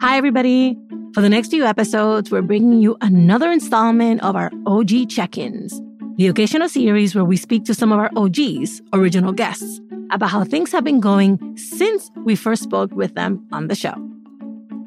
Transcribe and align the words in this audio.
Hi, 0.00 0.16
everybody. 0.16 0.78
For 1.14 1.20
the 1.20 1.28
next 1.28 1.50
few 1.50 1.64
episodes, 1.64 2.30
we're 2.30 2.42
bringing 2.42 2.80
you 2.80 2.96
another 3.00 3.50
installment 3.50 4.22
of 4.22 4.36
our 4.36 4.50
OG 4.66 5.08
check 5.08 5.36
ins, 5.36 5.80
the 6.16 6.28
occasional 6.28 6.68
series 6.68 7.14
where 7.14 7.24
we 7.24 7.36
speak 7.36 7.64
to 7.64 7.74
some 7.74 7.92
of 7.92 7.98
our 7.98 8.10
OGs, 8.16 8.80
original 8.92 9.32
guests, 9.32 9.80
about 10.10 10.30
how 10.30 10.44
things 10.44 10.72
have 10.72 10.84
been 10.84 11.00
going 11.00 11.56
since 11.56 12.10
we 12.24 12.36
first 12.36 12.62
spoke 12.62 12.92
with 12.92 13.14
them 13.14 13.46
on 13.52 13.68
the 13.68 13.74
show. 13.74 13.94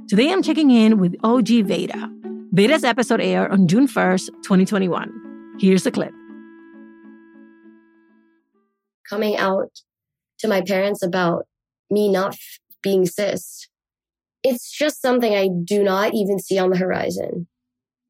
Today, 0.07 0.31
I'm 0.31 0.41
checking 0.41 0.71
in 0.71 0.97
with 0.97 1.15
OG 1.23 1.65
Veda. 1.65 2.09
Veda's 2.53 2.83
episode 2.83 3.21
aired 3.21 3.51
on 3.51 3.67
June 3.67 3.87
1st, 3.87 4.27
2021. 4.43 5.57
Here's 5.59 5.83
the 5.83 5.91
clip. 5.91 6.13
Coming 9.11 9.37
out 9.37 9.69
to 10.39 10.47
my 10.47 10.61
parents 10.61 11.03
about 11.03 11.45
me 11.91 12.09
not 12.09 12.35
being 12.81 13.05
cis 13.05 13.67
it's 14.43 14.71
just 14.71 15.01
something 15.01 15.33
I 15.35 15.49
do 15.63 15.83
not 15.83 16.13
even 16.13 16.39
see 16.39 16.57
on 16.57 16.71
the 16.71 16.77
horizon. 16.77 17.47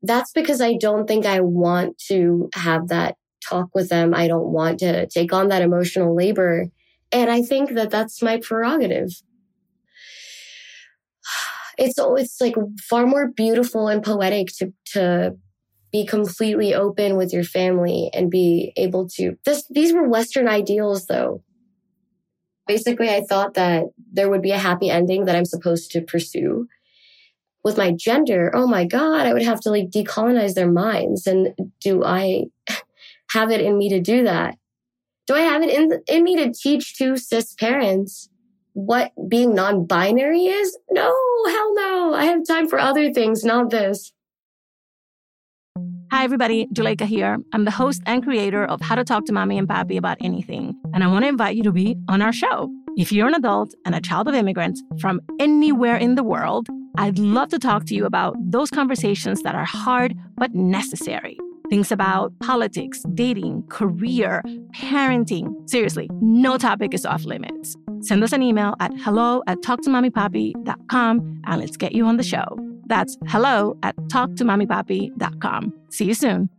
That's 0.02 0.32
because 0.32 0.62
I 0.62 0.76
don't 0.80 1.08
think 1.08 1.26
I 1.26 1.42
want 1.42 1.98
to 2.08 2.50
have 2.56 2.88
that 2.88 3.16
talk 3.48 3.70
with 3.74 3.90
them. 3.90 4.14
I 4.14 4.28
don't 4.28 4.52
want 4.52 4.80
to 4.80 5.08
take 5.08 5.34
on 5.34 5.50
that 5.50 5.62
emotional 5.62 6.16
labor. 6.16 6.68
And 7.12 7.30
I 7.30 7.42
think 7.42 7.72
that 7.74 7.90
that's 7.90 8.22
my 8.22 8.38
prerogative. 8.38 9.10
It's, 11.78 11.96
it's 11.98 12.40
like 12.40 12.54
far 12.82 13.08
more 13.08 13.30
beautiful 13.30 13.88
and 13.88 14.04
poetic 14.04 14.50
to, 14.58 14.72
to 14.88 15.36
be 15.92 16.06
completely 16.06 16.74
open 16.74 17.18
with 17.18 17.34
your 17.34 17.44
family 17.44 18.10
and 18.14 18.32
be 18.32 18.72
able 18.78 19.08
to, 19.10 19.38
this, 19.46 19.66
these 19.70 19.94
were 19.94 20.08
Western 20.08 20.48
ideals 20.48 21.08
though. 21.08 21.44
Basically, 22.68 23.10
I 23.10 23.22
thought 23.22 23.56
that 23.56 23.86
there 24.12 24.30
would 24.30 24.42
be 24.42 24.52
a 24.52 24.58
happy 24.58 24.90
ending 24.90 25.26
that 25.26 25.36
I'm 25.36 25.46
supposed 25.46 25.92
to 25.92 26.02
pursue. 26.02 26.68
With 27.64 27.78
my 27.78 27.92
gender, 27.92 28.52
oh 28.56 28.66
my 28.66 28.86
God, 28.86 29.28
I 29.28 29.34
would 29.34 29.44
have 29.44 29.60
to 29.62 29.70
like 29.70 29.90
decolonize 29.90 30.54
their 30.54 30.72
minds. 30.72 31.28
And 31.28 31.54
do 31.82 32.04
I 32.04 32.46
have 33.32 33.52
it 33.52 33.62
in 33.62 33.78
me 33.78 33.90
to 33.90 34.00
do 34.00 34.24
that? 34.24 34.56
Do 35.28 35.36
I 35.36 35.42
have 35.42 35.62
it 35.62 35.70
in, 35.70 36.02
in 36.08 36.24
me 36.24 36.38
to 36.38 36.52
teach 36.52 36.98
two 36.98 37.18
cis 37.18 37.54
parents 37.54 38.30
what 38.74 39.12
being 39.28 39.54
non 39.54 39.86
binary 39.86 40.46
is? 40.46 40.78
No, 40.90 41.14
hell 41.46 41.74
no. 41.76 42.14
I 42.14 42.26
have 42.26 42.48
time 42.48 42.68
for 42.68 42.80
other 42.80 43.14
things, 43.14 43.44
not 43.44 43.70
this. 43.70 44.12
Hi, 46.12 46.26
everybody. 46.26 46.68
Juleyka 46.74 47.06
here. 47.06 47.38
I'm 47.54 47.64
the 47.64 47.72
host 47.72 48.02
and 48.06 48.22
creator 48.22 48.66
of 48.66 48.82
How 48.82 48.96
to 48.96 49.04
Talk 49.06 49.24
to 49.28 49.32
Mommy 49.32 49.58
and 49.58 49.66
Papi 49.66 49.98
About 49.98 50.18
Anything. 50.20 50.76
And 50.94 51.06
I 51.06 51.08
want 51.08 51.24
to 51.24 51.30
invite 51.30 51.56
you 51.56 51.64
to 51.64 51.72
be 51.72 51.96
on 52.10 52.22
our 52.22 52.34
show. 52.34 52.70
If 52.98 53.14
you're 53.14 53.30
an 53.30 53.34
adult 53.34 53.74
and 53.86 53.96
a 53.96 54.02
child 54.02 54.28
of 54.28 54.36
immigrants 54.36 54.84
from 55.00 55.22
anywhere 55.40 55.96
in 55.96 56.16
the 56.16 56.24
world, 56.24 56.68
I'd 56.98 57.18
love 57.18 57.48
to 57.52 57.60
talk 57.60 57.86
to 57.86 57.96
you 57.96 58.06
about 58.06 58.36
those 58.42 58.70
conversations 58.70 59.42
that 59.44 59.56
are 59.56 59.64
hard 59.64 60.14
but 60.36 60.54
necessary. 60.54 61.38
Things 61.70 61.94
about 61.94 62.38
politics, 62.42 63.04
dating, 63.14 63.64
career, 63.70 64.44
parenting. 64.76 65.70
Seriously, 65.70 66.10
no 66.20 66.58
topic 66.58 66.94
is 66.94 67.06
off 67.06 67.24
limits. 67.24 67.78
Send 68.02 68.22
us 68.22 68.34
an 68.34 68.44
email 68.44 68.76
at 68.82 68.92
hello 68.98 69.44
at 69.48 69.60
talktomommypapi.com 69.60 71.42
and 71.46 71.62
let's 71.62 71.78
get 71.78 71.94
you 71.94 72.06
on 72.06 72.18
the 72.18 72.24
show. 72.24 72.71
That's 72.92 73.18
hello 73.28 73.78
at 73.84 73.96
talktomommypapi.com. 73.96 75.74
See 75.92 76.04
you 76.04 76.14
soon. 76.14 76.50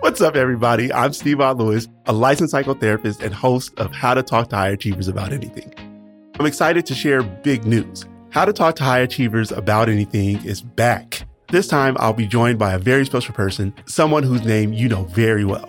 What's 0.00 0.22
up, 0.22 0.36
everybody? 0.36 0.90
I'm 0.90 1.12
Steve 1.12 1.40
Lewis, 1.40 1.86
a 2.06 2.14
licensed 2.14 2.54
psychotherapist 2.54 3.22
and 3.22 3.34
host 3.34 3.78
of 3.78 3.92
How 3.92 4.14
to 4.14 4.22
Talk 4.22 4.48
to 4.48 4.56
High 4.56 4.70
Achievers 4.70 5.06
About 5.06 5.34
Anything. 5.34 5.70
I'm 6.40 6.46
excited 6.46 6.86
to 6.86 6.94
share 6.94 7.22
big 7.22 7.66
news. 7.66 8.06
How 8.30 8.46
to 8.46 8.54
Talk 8.54 8.76
to 8.76 8.84
High 8.84 9.00
Achievers 9.00 9.52
About 9.52 9.90
Anything 9.90 10.42
is 10.42 10.62
back. 10.62 11.28
This 11.48 11.68
time, 11.68 11.94
I'll 12.00 12.14
be 12.14 12.26
joined 12.26 12.58
by 12.58 12.72
a 12.72 12.78
very 12.78 13.04
special 13.04 13.34
person, 13.34 13.74
someone 13.84 14.22
whose 14.22 14.46
name 14.46 14.72
you 14.72 14.88
know 14.88 15.04
very 15.04 15.44
well. 15.44 15.68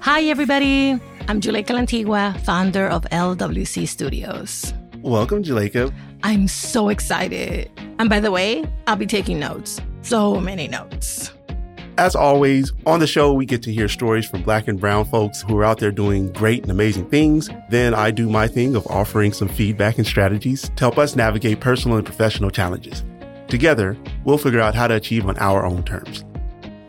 Hi, 0.00 0.24
everybody. 0.24 1.00
I'm 1.26 1.40
Juleyka 1.40 1.68
Lantigua, 1.68 2.38
founder 2.40 2.86
of 2.86 3.04
LWC 3.04 3.88
Studios. 3.88 4.74
Welcome, 5.08 5.42
Juleyka. 5.42 5.90
I'm 6.22 6.48
so 6.48 6.90
excited. 6.90 7.70
And 7.98 8.10
by 8.10 8.20
the 8.20 8.30
way, 8.30 8.70
I'll 8.86 8.96
be 8.96 9.06
taking 9.06 9.40
notes. 9.40 9.80
So 10.02 10.38
many 10.38 10.68
notes. 10.68 11.32
As 11.96 12.14
always, 12.14 12.74
on 12.84 13.00
the 13.00 13.06
show, 13.06 13.32
we 13.32 13.46
get 13.46 13.62
to 13.62 13.72
hear 13.72 13.88
stories 13.88 14.28
from 14.28 14.42
black 14.42 14.68
and 14.68 14.78
brown 14.78 15.06
folks 15.06 15.40
who 15.40 15.56
are 15.56 15.64
out 15.64 15.78
there 15.78 15.90
doing 15.90 16.30
great 16.34 16.60
and 16.60 16.70
amazing 16.70 17.08
things. 17.08 17.48
Then 17.70 17.94
I 17.94 18.10
do 18.10 18.28
my 18.28 18.48
thing 18.48 18.76
of 18.76 18.86
offering 18.88 19.32
some 19.32 19.48
feedback 19.48 19.96
and 19.96 20.06
strategies 20.06 20.68
to 20.68 20.78
help 20.78 20.98
us 20.98 21.16
navigate 21.16 21.58
personal 21.58 21.96
and 21.96 22.04
professional 22.04 22.50
challenges. 22.50 23.02
Together, 23.48 23.96
we'll 24.26 24.36
figure 24.36 24.60
out 24.60 24.74
how 24.74 24.88
to 24.88 24.94
achieve 24.94 25.26
on 25.26 25.38
our 25.38 25.64
own 25.64 25.84
terms. 25.84 26.22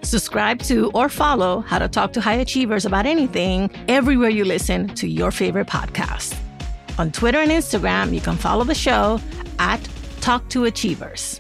Subscribe 0.01 0.59
to 0.63 0.91
or 0.93 1.07
follow 1.07 1.61
How 1.61 1.79
to 1.79 1.87
Talk 1.87 2.11
to 2.13 2.21
High 2.21 2.33
Achievers 2.33 2.83
about 2.83 3.05
anything 3.05 3.69
everywhere 3.87 4.29
you 4.29 4.43
listen 4.43 4.93
to 4.95 5.07
your 5.07 5.31
favorite 5.31 5.67
podcast. 5.67 6.37
On 6.99 7.09
Twitter 7.13 7.39
and 7.39 7.49
Instagram, 7.49 8.13
you 8.13 8.19
can 8.19 8.35
follow 8.35 8.65
the 8.65 8.75
show 8.75 9.21
at 9.57 9.79
Talk 10.19 10.49
to 10.49 10.65
Achievers. 10.65 11.39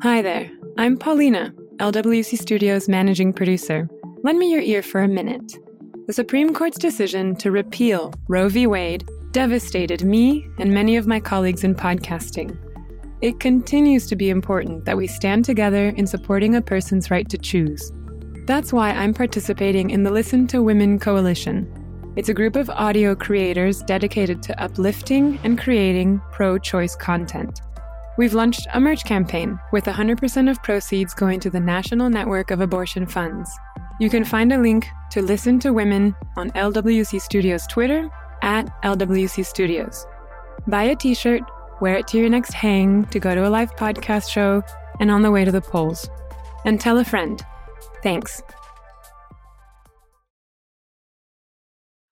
Hi 0.00 0.22
there, 0.22 0.50
I'm 0.78 0.96
Paulina, 0.96 1.52
LWC 1.76 2.38
Studios 2.38 2.88
managing 2.88 3.34
producer. 3.34 3.90
Lend 4.22 4.38
me 4.38 4.50
your 4.50 4.62
ear 4.62 4.82
for 4.82 5.02
a 5.02 5.08
minute. 5.08 5.52
The 6.06 6.14
Supreme 6.14 6.54
Court's 6.54 6.78
decision 6.78 7.36
to 7.36 7.50
repeal 7.50 8.14
Roe 8.26 8.48
v. 8.48 8.66
Wade 8.66 9.06
devastated 9.32 10.02
me 10.02 10.48
and 10.58 10.72
many 10.72 10.96
of 10.96 11.06
my 11.06 11.20
colleagues 11.20 11.62
in 11.62 11.74
podcasting. 11.74 12.56
It 13.20 13.38
continues 13.38 14.06
to 14.06 14.16
be 14.16 14.30
important 14.30 14.86
that 14.86 14.96
we 14.96 15.08
stand 15.08 15.44
together 15.44 15.90
in 15.90 16.06
supporting 16.06 16.54
a 16.54 16.62
person's 16.62 17.10
right 17.10 17.28
to 17.28 17.36
choose. 17.36 17.92
That's 18.46 18.72
why 18.72 18.92
I'm 18.92 19.12
participating 19.12 19.90
in 19.90 20.04
the 20.04 20.10
Listen 20.12 20.46
to 20.48 20.62
Women 20.62 21.00
Coalition. 21.00 21.68
It's 22.14 22.28
a 22.28 22.34
group 22.34 22.54
of 22.54 22.70
audio 22.70 23.16
creators 23.16 23.82
dedicated 23.82 24.40
to 24.44 24.62
uplifting 24.62 25.40
and 25.42 25.58
creating 25.58 26.22
pro 26.30 26.56
choice 26.56 26.94
content. 26.94 27.60
We've 28.16 28.34
launched 28.34 28.68
a 28.72 28.78
merch 28.78 29.04
campaign 29.04 29.58
with 29.72 29.86
100% 29.86 30.48
of 30.48 30.62
proceeds 30.62 31.12
going 31.12 31.40
to 31.40 31.50
the 31.50 31.58
National 31.58 32.08
Network 32.08 32.52
of 32.52 32.60
Abortion 32.60 33.04
Funds. 33.04 33.50
You 33.98 34.08
can 34.08 34.24
find 34.24 34.52
a 34.52 34.58
link 34.58 34.86
to 35.10 35.22
Listen 35.22 35.58
to 35.58 35.72
Women 35.72 36.14
on 36.36 36.52
LWC 36.52 37.20
Studios 37.20 37.66
Twitter 37.66 38.08
at 38.42 38.70
LWC 38.84 39.44
Studios. 39.44 40.06
Buy 40.68 40.84
a 40.84 40.94
t 40.94 41.14
shirt, 41.14 41.42
wear 41.80 41.96
it 41.96 42.06
to 42.08 42.16
your 42.18 42.28
next 42.28 42.52
hang 42.52 43.06
to 43.06 43.18
go 43.18 43.34
to 43.34 43.48
a 43.48 43.50
live 43.50 43.74
podcast 43.74 44.30
show, 44.30 44.62
and 45.00 45.10
on 45.10 45.22
the 45.22 45.32
way 45.32 45.44
to 45.44 45.50
the 45.50 45.60
polls. 45.60 46.08
And 46.64 46.80
tell 46.80 46.98
a 46.98 47.04
friend. 47.04 47.44
Thanks. 48.02 48.42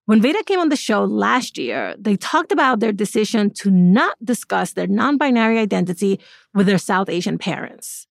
When 0.06 0.20
Veda 0.20 0.42
came 0.44 0.60
on 0.60 0.68
the 0.68 0.76
show 0.76 1.04
last 1.04 1.56
year, 1.56 1.94
they 1.98 2.16
talked 2.16 2.52
about 2.52 2.80
their 2.80 2.92
decision 2.92 3.50
to 3.54 3.70
not 3.70 4.22
discuss 4.22 4.74
their 4.74 4.86
non 4.86 5.16
binary 5.16 5.58
identity 5.58 6.20
with 6.52 6.66
their 6.66 6.78
South 6.78 7.08
Asian 7.08 7.38
parents. 7.38 8.06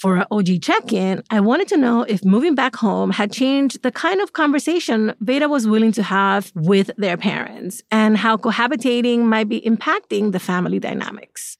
For 0.00 0.16
our 0.16 0.26
OG 0.30 0.62
check 0.62 0.92
in, 0.92 1.22
I 1.30 1.40
wanted 1.40 1.68
to 1.68 1.76
know 1.76 2.02
if 2.02 2.24
moving 2.24 2.54
back 2.54 2.74
home 2.74 3.10
had 3.10 3.30
changed 3.30 3.82
the 3.82 3.92
kind 3.92 4.20
of 4.22 4.32
conversation 4.32 5.14
Veda 5.20 5.48
was 5.48 5.68
willing 5.68 5.92
to 5.92 6.02
have 6.02 6.50
with 6.54 6.90
their 6.96 7.18
parents 7.18 7.82
and 7.90 8.16
how 8.16 8.36
cohabitating 8.36 9.20
might 9.20 9.48
be 9.48 9.60
impacting 9.60 10.32
the 10.32 10.40
family 10.40 10.78
dynamics. 10.78 11.58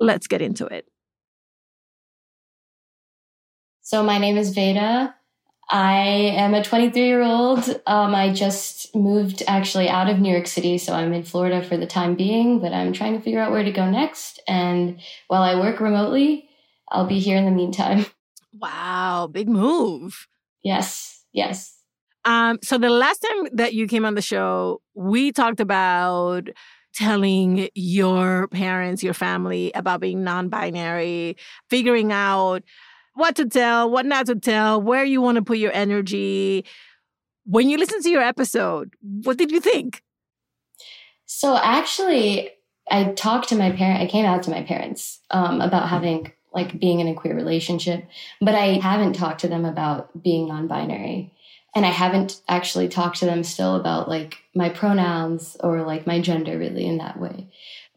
Let's 0.00 0.26
get 0.26 0.40
into 0.40 0.66
it. 0.66 0.88
So 3.84 4.02
my 4.02 4.16
name 4.16 4.38
is 4.38 4.54
Veda. 4.54 5.14
I 5.68 5.98
am 6.36 6.54
a 6.54 6.64
23 6.64 7.02
year 7.02 7.22
old. 7.22 7.68
Um, 7.86 8.14
I 8.14 8.32
just 8.32 8.96
moved 8.96 9.42
actually 9.46 9.90
out 9.90 10.08
of 10.08 10.18
New 10.18 10.32
York 10.32 10.46
City, 10.46 10.78
so 10.78 10.94
I'm 10.94 11.12
in 11.12 11.22
Florida 11.22 11.62
for 11.62 11.76
the 11.76 11.86
time 11.86 12.14
being, 12.14 12.60
but 12.60 12.72
I'm 12.72 12.94
trying 12.94 13.12
to 13.12 13.20
figure 13.20 13.40
out 13.40 13.52
where 13.52 13.62
to 13.62 13.70
go 13.70 13.90
next. 13.90 14.40
And 14.48 15.00
while 15.28 15.42
I 15.42 15.60
work 15.60 15.80
remotely, 15.80 16.48
I'll 16.90 17.06
be 17.06 17.18
here 17.18 17.36
in 17.36 17.44
the 17.44 17.50
meantime. 17.50 18.06
Wow, 18.56 19.28
big 19.32 19.48
move. 19.48 20.28
Yes, 20.62 21.24
yes. 21.32 21.76
Um, 22.24 22.60
so 22.62 22.78
the 22.78 22.88
last 22.88 23.18
time 23.18 23.48
that 23.52 23.74
you 23.74 23.88
came 23.88 24.04
on 24.04 24.14
the 24.14 24.22
show, 24.22 24.80
we 24.94 25.32
talked 25.32 25.58
about 25.58 26.50
telling 26.94 27.68
your 27.74 28.46
parents, 28.46 29.02
your 29.02 29.12
family 29.12 29.72
about 29.74 30.00
being 30.00 30.22
non 30.22 30.50
binary, 30.50 31.36
figuring 31.68 32.12
out 32.12 32.62
what 33.14 33.36
to 33.36 33.46
tell, 33.46 33.90
what 33.90 34.06
not 34.06 34.26
to 34.26 34.34
tell, 34.34 34.80
where 34.80 35.04
you 35.04 35.20
want 35.20 35.36
to 35.36 35.42
put 35.42 35.58
your 35.58 35.72
energy. 35.72 36.64
When 37.46 37.68
you 37.68 37.78
listen 37.78 38.02
to 38.02 38.10
your 38.10 38.22
episode, 38.22 38.94
what 39.00 39.36
did 39.36 39.50
you 39.50 39.60
think? 39.60 40.02
So 41.26 41.56
actually, 41.56 42.50
I 42.90 43.12
talked 43.12 43.48
to 43.48 43.56
my 43.56 43.72
parent. 43.72 44.02
I 44.02 44.06
came 44.06 44.24
out 44.24 44.42
to 44.44 44.50
my 44.50 44.62
parents 44.62 45.20
um, 45.30 45.60
about 45.60 45.88
having 45.88 46.32
like 46.52 46.78
being 46.78 47.00
in 47.00 47.08
a 47.08 47.14
queer 47.14 47.34
relationship, 47.34 48.04
but 48.40 48.54
I 48.54 48.78
haven't 48.78 49.14
talked 49.14 49.40
to 49.40 49.48
them 49.48 49.64
about 49.64 50.22
being 50.22 50.48
non 50.48 50.68
binary. 50.68 51.32
And 51.76 51.84
I 51.84 51.90
haven't 51.90 52.40
actually 52.46 52.88
talked 52.88 53.18
to 53.18 53.24
them 53.24 53.42
still 53.42 53.74
about 53.74 54.08
like 54.08 54.36
my 54.54 54.68
pronouns 54.68 55.56
or 55.58 55.82
like 55.82 56.06
my 56.06 56.20
gender 56.20 56.56
really 56.56 56.86
in 56.86 56.98
that 56.98 57.18
way. 57.18 57.48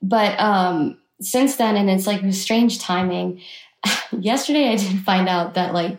But 0.01 0.39
um, 0.39 0.97
since 1.21 1.57
then, 1.57 1.75
and 1.75 1.89
it's 1.89 2.07
like 2.07 2.21
strange 2.33 2.79
timing. 2.79 3.41
Yesterday, 4.19 4.69
I 4.69 4.75
did 4.75 4.99
find 5.03 5.27
out 5.27 5.55
that 5.55 5.73
like 5.73 5.97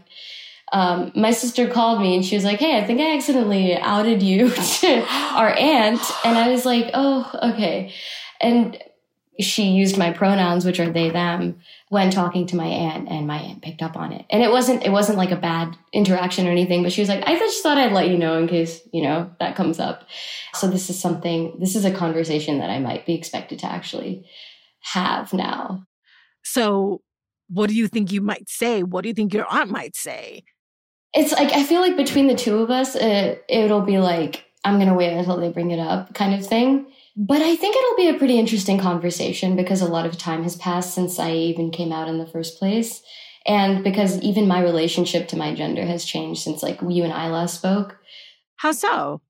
um, 0.73 1.13
my 1.15 1.31
sister 1.31 1.69
called 1.69 2.01
me 2.01 2.15
and 2.15 2.25
she 2.25 2.35
was 2.35 2.45
like, 2.45 2.59
Hey, 2.59 2.79
I 2.79 2.85
think 2.85 3.01
I 3.01 3.17
accidentally 3.17 3.77
outed 3.77 4.23
you 4.23 4.51
to 4.81 5.07
our 5.11 5.51
aunt. 5.51 6.01
And 6.25 6.37
I 6.37 6.49
was 6.49 6.65
like, 6.65 6.91
Oh, 6.95 7.31
okay. 7.53 7.93
And 8.41 8.83
she 9.41 9.69
used 9.69 9.97
my 9.97 10.13
pronouns, 10.13 10.65
which 10.65 10.81
are 10.81 10.91
they, 10.91 11.11
them, 11.11 11.61
when 11.91 12.11
talking 12.11 12.47
to 12.49 12.57
my 12.57 12.67
aunt, 12.67 13.09
and 13.09 13.27
my 13.27 13.39
aunt 13.39 13.63
picked 13.63 13.83
up 13.83 13.97
on 13.97 14.13
it. 14.13 14.27
And 14.31 14.43
it 14.43 14.51
wasn't, 14.51 14.85
it 14.85 14.91
wasn't 14.91 15.17
like 15.17 15.31
a 15.31 15.37
bad 15.37 15.77
interaction 15.93 16.49
or 16.49 16.51
anything, 16.51 16.83
but 16.83 16.93
she 16.93 17.01
was 17.01 17.09
like, 17.09 17.23
I 17.25 17.39
just 17.39 17.63
thought 17.63 17.79
I'd 17.79 17.93
let 17.93 18.09
you 18.09 18.19
know 18.19 18.37
in 18.37 18.49
case, 18.49 18.81
you 18.93 19.03
know, 19.03 19.31
that 19.39 19.55
comes 19.55 19.79
up. 19.79 20.09
So 20.55 20.67
this 20.67 20.91
is 20.91 20.99
something, 20.99 21.57
this 21.61 21.77
is 21.77 21.85
a 21.85 21.95
conversation 21.95 22.59
that 22.59 22.71
I 22.71 22.81
might 22.81 23.07
be 23.07 23.15
expected 23.15 23.61
to 23.61 23.67
actually 23.67 24.27
have 24.81 25.33
now. 25.33 25.85
So 26.43 27.01
what 27.49 27.69
do 27.69 27.75
you 27.75 27.89
think 27.89 28.13
you 28.13 28.21
might 28.21 28.49
say? 28.49 28.83
What 28.83 29.03
do 29.03 29.09
you 29.09 29.15
think 29.15 29.35
your 29.35 29.47
aunt 29.51 29.71
might 29.71 29.97
say? 29.97 30.45
It's 31.15 31.33
like, 31.33 31.53
I 31.53 31.63
feel 31.65 31.81
like 31.81 31.97
between 31.97 32.27
the 32.27 32.35
two 32.35 32.59
of 32.59 32.71
us, 32.71 32.95
it, 32.95 33.45
it'll 33.49 33.83
be 33.83 33.99
like, 33.99 34.45
I'm 34.65 34.77
going 34.77 34.89
to 34.89 34.95
wait 34.95 35.17
until 35.17 35.39
they 35.39 35.51
bring 35.51 35.71
it 35.71 35.79
up 35.79 36.15
kind 36.15 36.35
of 36.35 36.47
thing. 36.47 36.87
But 37.17 37.43
I 37.43 37.57
think 37.57 37.75
it'll 37.75 37.97
be 37.97 38.09
a 38.09 38.19
pretty 38.19 38.39
interesting 38.39 38.79
conversation 38.79 39.57
because 39.57 39.81
a 39.81 39.89
lot 39.89 40.07
of 40.07 40.19
time 40.19 40.43
has 40.43 40.57
passed 40.57 40.95
since 40.95 41.19
I 41.19 41.33
even 41.33 41.71
came 41.71 41.93
out 41.93 42.09
in 42.09 42.19
the 42.19 42.27
first 42.27 42.59
place. 42.59 43.03
And 43.47 43.83
because 43.83 44.21
even 44.21 44.47
my 44.47 44.63
relationship 44.63 45.29
to 45.29 45.37
my 45.37 45.55
gender 45.55 45.85
has 45.85 46.05
changed 46.05 46.43
since 46.43 46.63
like 46.63 46.81
you 46.87 47.03
and 47.03 47.13
I 47.13 47.29
last 47.29 47.55
spoke. 47.57 47.97
How 48.57 48.73
so? 48.73 49.23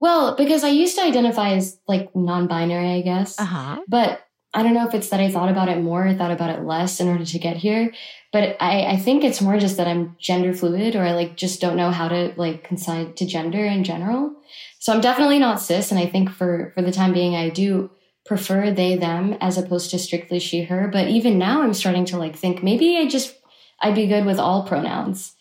Well, 0.00 0.36
because 0.36 0.62
I 0.62 0.68
used 0.68 0.96
to 0.96 1.02
identify 1.02 1.54
as 1.54 1.80
like 1.88 2.14
non 2.14 2.46
binary, 2.46 2.90
I 2.90 3.00
guess. 3.00 3.38
Uh-huh. 3.40 3.80
But 3.88 4.20
I 4.54 4.62
don't 4.62 4.74
know 4.74 4.88
if 4.88 4.94
it's 4.94 5.10
that 5.10 5.20
I 5.20 5.30
thought 5.30 5.50
about 5.50 5.68
it 5.68 5.82
more, 5.82 6.06
I 6.06 6.14
thought 6.14 6.30
about 6.30 6.50
it 6.50 6.64
less 6.64 7.00
in 7.00 7.08
order 7.08 7.24
to 7.24 7.38
get 7.38 7.56
here. 7.56 7.92
But 8.32 8.56
I, 8.60 8.84
I 8.84 8.96
think 8.96 9.22
it's 9.22 9.42
more 9.42 9.58
just 9.58 9.76
that 9.76 9.86
I'm 9.86 10.16
gender 10.18 10.54
fluid 10.54 10.96
or 10.96 11.02
I 11.02 11.12
like 11.12 11.36
just 11.36 11.60
don't 11.60 11.76
know 11.76 11.90
how 11.90 12.08
to 12.08 12.32
like 12.36 12.64
consign 12.64 13.14
to 13.14 13.26
gender 13.26 13.64
in 13.64 13.84
general. 13.84 14.34
So 14.78 14.92
I'm 14.92 15.00
definitely 15.00 15.38
not 15.38 15.60
cis. 15.60 15.90
And 15.90 16.00
I 16.00 16.06
think 16.06 16.30
for, 16.30 16.72
for 16.74 16.82
the 16.82 16.92
time 16.92 17.12
being, 17.12 17.36
I 17.36 17.50
do 17.50 17.90
prefer 18.24 18.70
they, 18.70 18.96
them 18.96 19.36
as 19.40 19.58
opposed 19.58 19.90
to 19.90 19.98
strictly 19.98 20.38
she, 20.38 20.62
her. 20.64 20.88
But 20.88 21.08
even 21.08 21.38
now 21.38 21.62
I'm 21.62 21.74
starting 21.74 22.04
to 22.06 22.18
like 22.18 22.36
think 22.36 22.62
maybe 22.62 22.96
I 22.96 23.06
just, 23.06 23.34
I'd 23.80 23.94
be 23.94 24.06
good 24.06 24.24
with 24.24 24.38
all 24.38 24.66
pronouns. 24.66 25.34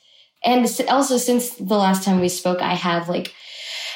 And 0.43 0.69
also 0.89 1.17
since 1.17 1.55
the 1.55 1.77
last 1.77 2.03
time 2.03 2.19
we 2.19 2.29
spoke, 2.29 2.61
I 2.61 2.73
have 2.73 3.09
like 3.09 3.33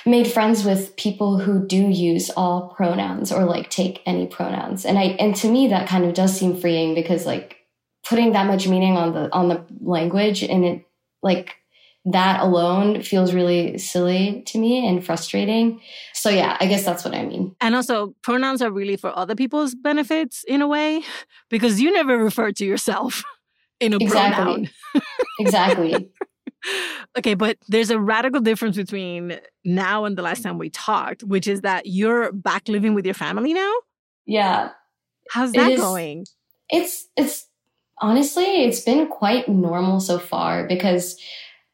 made 0.05 0.31
friends 0.31 0.63
with 0.63 0.95
people 0.95 1.37
who 1.39 1.65
do 1.65 1.77
use 1.77 2.29
all 2.31 2.73
pronouns 2.75 3.31
or 3.31 3.45
like 3.45 3.69
take 3.69 4.01
any 4.05 4.27
pronouns. 4.27 4.85
And 4.85 4.97
I, 4.97 5.15
and 5.19 5.35
to 5.37 5.49
me, 5.49 5.67
that 5.67 5.87
kind 5.87 6.05
of 6.05 6.13
does 6.13 6.37
seem 6.37 6.59
freeing 6.59 6.95
because 6.95 7.25
like 7.25 7.57
putting 8.07 8.33
that 8.33 8.47
much 8.47 8.67
meaning 8.67 8.97
on 8.97 9.13
the, 9.13 9.33
on 9.33 9.47
the 9.47 9.65
language 9.79 10.43
and 10.43 10.65
it 10.65 10.85
like 11.21 11.55
that 12.05 12.41
alone 12.41 13.03
feels 13.03 13.33
really 13.33 13.77
silly 13.77 14.41
to 14.47 14.57
me 14.57 14.87
and 14.87 15.05
frustrating. 15.05 15.79
So 16.13 16.29
yeah, 16.29 16.57
I 16.59 16.65
guess 16.65 16.83
that's 16.83 17.05
what 17.05 17.13
I 17.13 17.23
mean. 17.25 17.55
And 17.61 17.75
also 17.75 18.15
pronouns 18.23 18.61
are 18.61 18.71
really 18.71 18.97
for 18.97 19.15
other 19.15 19.35
people's 19.35 19.75
benefits 19.75 20.43
in 20.47 20.61
a 20.61 20.67
way 20.67 21.03
because 21.49 21.79
you 21.79 21.93
never 21.93 22.17
refer 22.17 22.51
to 22.53 22.65
yourself 22.65 23.23
in 23.79 23.93
a 23.93 23.97
exactly. 23.97 24.43
pronoun. 24.43 24.69
exactly. 25.39 26.09
okay, 27.17 27.33
but 27.33 27.57
there's 27.67 27.89
a 27.89 27.99
radical 27.99 28.41
difference 28.41 28.77
between 28.77 29.39
now 29.63 30.05
and 30.05 30.17
the 30.17 30.21
last 30.21 30.43
time 30.43 30.57
we 30.57 30.69
talked, 30.69 31.23
which 31.23 31.47
is 31.47 31.61
that 31.61 31.85
you're 31.85 32.31
back 32.31 32.67
living 32.67 32.93
with 32.93 33.05
your 33.05 33.15
family 33.15 33.53
now? 33.53 33.73
Yeah. 34.25 34.69
How's 35.29 35.51
that 35.53 35.77
going? 35.77 36.25
It's 36.69 37.07
it's 37.15 37.47
honestly, 37.99 38.63
it's 38.63 38.81
been 38.81 39.07
quite 39.07 39.47
normal 39.47 39.99
so 39.99 40.19
far 40.19 40.67
because 40.67 41.19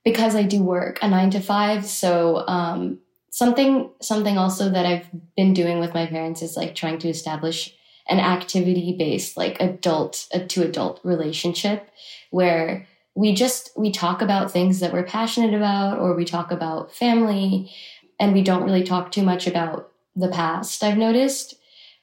because 0.04 0.36
I 0.36 0.44
do 0.44 0.63
work 0.63 1.00
a 1.01 1.10
nine 1.10 1.31
to 1.31 1.42
five. 1.42 1.86
So, 1.86 2.48
um, 2.48 3.00
something, 3.30 3.92
something 4.01 4.38
also 4.38 4.69
that 4.69 4.86
I've 4.86 5.07
been 5.36 5.54
doing 5.54 5.80
with 5.80 5.94
my 5.94 6.06
parents 6.06 6.42
is 6.42 6.56
like 6.56 6.75
trying 6.75 7.00
to 7.00 7.10
establish 7.10 7.75
an 8.07 8.19
activity 8.19 8.95
based, 8.98 9.36
like 9.36 9.60
adult 9.60 10.28
a 10.31 10.45
to 10.45 10.63
adult 10.63 11.01
relationship 11.04 11.89
where 12.31 12.88
we 13.17 13.33
just, 13.33 13.71
we 13.75 13.91
talk 13.91 14.21
about 14.21 14.51
things 14.51 14.79
that 14.79 14.93
we're 14.93 15.03
passionate 15.03 15.53
about 15.53 15.99
or 15.99 16.15
we 16.15 16.25
talk 16.25 16.51
about 16.51 16.93
family 16.93 17.71
and 18.19 18.33
we 18.33 18.43
don't 18.43 18.63
really 18.63 18.83
talk 18.83 19.11
too 19.11 19.23
much 19.23 19.47
about 19.47 19.91
the 20.15 20.29
past. 20.29 20.83
I've 20.83 20.97
noticed, 20.97 21.55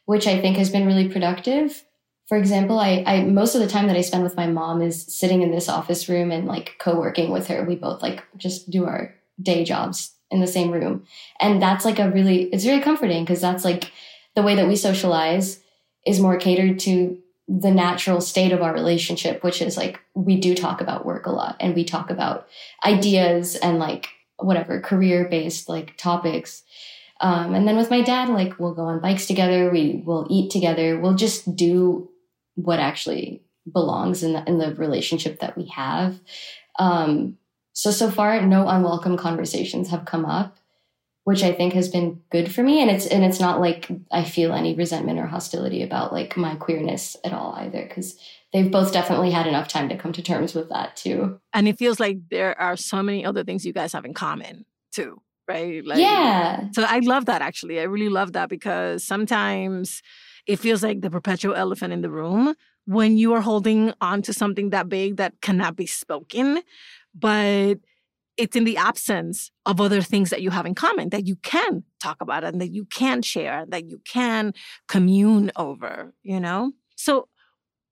which 0.07 0.27
I 0.27 0.41
think 0.41 0.57
has 0.57 0.71
been 0.71 0.87
really 0.87 1.09
productive 1.09 1.85
for 2.27 2.39
example, 2.39 2.79
I, 2.79 3.05
I 3.07 3.25
most 3.25 3.55
of 3.55 3.61
the 3.61 3.69
time 3.69 3.87
that 3.89 3.97
I 3.97 4.01
spend 4.01 4.23
with 4.23 4.37
my 4.37 4.47
mom 4.47 4.81
is 4.81 5.05
sitting 5.07 5.43
in 5.43 5.51
this 5.51 5.69
office 5.69 6.09
room 6.09 6.31
and 6.31 6.47
like 6.47 6.77
co-working 6.79 7.31
with 7.31 7.49
her. 7.49 7.65
We 7.65 7.77
both 7.77 8.01
like 8.01 8.25
just 8.37 8.71
do 8.71 8.87
our 8.87 9.15
day 9.41 9.65
jobs 9.65 10.15
in 10.31 10.41
the 10.41 10.47
same 10.47 10.71
room. 10.71 11.05
And 11.39 11.61
that's 11.61 11.85
like 11.85 11.99
a 11.99 12.11
really 12.11 12.45
it's 12.45 12.65
very 12.65 12.81
comforting 12.81 13.25
because 13.25 13.41
that's 13.41 13.65
like 13.65 13.93
the 14.35 14.43
way 14.43 14.55
that 14.55 14.69
we 14.69 14.77
socialize 14.77 15.61
is 16.07 16.21
more 16.21 16.39
catered 16.39 16.79
to 16.81 17.19
the 17.47 17.71
natural 17.71 18.21
state 18.21 18.53
of 18.53 18.63
our 18.63 18.73
relationship, 18.73 19.45
which 19.45 19.61
is 19.61 19.77
like 19.77 20.01
we 20.15 20.41
do 20.41 20.55
talk 20.55 20.81
about 20.81 21.05
work 21.05 21.27
a 21.27 21.31
lot 21.31 21.57
and 21.61 21.75
we 21.75 21.85
talk 21.85 22.11
about 22.11 22.49
ideas 22.85 23.57
and 23.57 23.79
like 23.79 24.09
whatever 24.39 24.81
career 24.81 25.29
based 25.29 25.69
like 25.69 25.97
topics. 25.97 26.63
Um, 27.21 27.55
and 27.55 27.69
then 27.69 27.77
with 27.77 27.91
my 27.91 28.03
dad, 28.03 28.29
like 28.29 28.59
we'll 28.59 28.75
go 28.75 28.85
on 28.85 29.01
bikes 29.01 29.27
together, 29.27 29.71
we 29.71 30.03
will 30.05 30.27
eat 30.31 30.51
together, 30.51 30.99
we'll 30.99 31.15
just 31.15 31.55
do 31.55 32.11
what 32.55 32.79
actually 32.79 33.43
belongs 33.71 34.23
in 34.23 34.33
the, 34.33 34.45
in 34.47 34.59
the 34.59 34.75
relationship 34.75 35.41
that 35.41 35.57
we 35.57 35.67
have. 35.69 36.21
Um, 36.79 37.39
so, 37.73 37.91
so 37.91 38.11
far, 38.11 38.41
no 38.43 38.69
unwelcome 38.69 39.17
conversations 39.17 39.89
have 39.91 40.05
come 40.05 40.25
up, 40.25 40.57
which 41.25 41.43
I 41.43 41.53
think 41.53 41.73
has 41.73 41.89
been 41.89 42.21
good 42.31 42.55
for 42.55 42.63
me. 42.63 42.81
And 42.81 42.91
it's, 42.91 43.07
and 43.07 43.25
it's 43.25 43.41
not 43.41 43.61
like 43.61 43.89
I 44.11 44.25
feel 44.25 44.53
any 44.53 44.75
resentment 44.75 45.19
or 45.19 45.27
hostility 45.27 45.83
about 45.83 46.13
like 46.13 46.37
my 46.37 46.55
queerness 46.55 47.17
at 47.25 47.33
all 47.33 47.55
either. 47.57 47.89
Cause 47.93 48.19
they've 48.53 48.71
both 48.71 48.93
definitely 48.93 49.31
had 49.31 49.47
enough 49.47 49.69
time 49.69 49.89
to 49.89 49.97
come 49.97 50.13
to 50.13 50.23
terms 50.23 50.55
with 50.55 50.69
that 50.69 50.97
too. 50.97 51.41
And 51.53 51.67
it 51.67 51.79
feels 51.79 51.99
like 51.99 52.19
there 52.31 52.59
are 52.61 52.77
so 52.77 53.03
many 53.03 53.25
other 53.25 53.43
things 53.43 53.65
you 53.65 53.73
guys 53.73 53.93
have 53.93 54.05
in 54.05 54.15
common 54.15 54.67
too 54.93 55.21
right? 55.49 55.85
Like, 55.85 55.99
yeah. 55.99 56.69
So 56.73 56.85
I 56.85 57.01
love 57.01 57.27
that 57.27 57.43
actually. 57.43 57.81
I 57.81 57.85
really 57.85 58.09
love 58.09 58.33
that 58.33 58.49
because 58.49 59.05
sometimes 59.05 60.03
it 60.47 60.59
feels 60.59 60.83
like 60.83 61.01
the 61.01 61.11
perpetual 61.11 61.55
elephant 61.55 61.93
in 61.93 62.01
the 62.03 62.11
room 62.11 62.55
when 62.87 63.17
you 63.17 63.33
are 63.33 63.41
holding 63.41 63.93
on 64.01 64.23
to 64.23 64.33
something 64.33 64.71
that 64.71 64.89
big 64.89 65.17
that 65.17 65.41
cannot 65.41 65.77
be 65.77 65.87
spoken, 65.87 66.61
but 67.15 67.77
it's 68.37 68.57
in 68.57 68.65
the 68.65 68.77
absence 68.77 69.51
of 69.65 69.81
other 69.81 70.03
things 70.03 70.31
that 70.31 70.43
you 70.43 70.51
have 70.51 70.67
in 70.67 70.75
common 70.75 71.11
that 71.11 71.27
you 71.27 71.37
can 71.37 71.85
talk 72.03 72.21
about 72.21 72.45
and 72.45 72.61
that 72.61 72.73
you 72.73 72.85
can 72.87 73.23
share, 73.23 73.61
and 73.61 73.73
that 73.73 73.89
you 73.89 74.01
can 74.05 74.53
commune 74.89 75.53
over, 75.57 76.13
you 76.23 76.41
know? 76.41 76.73
So 76.97 77.29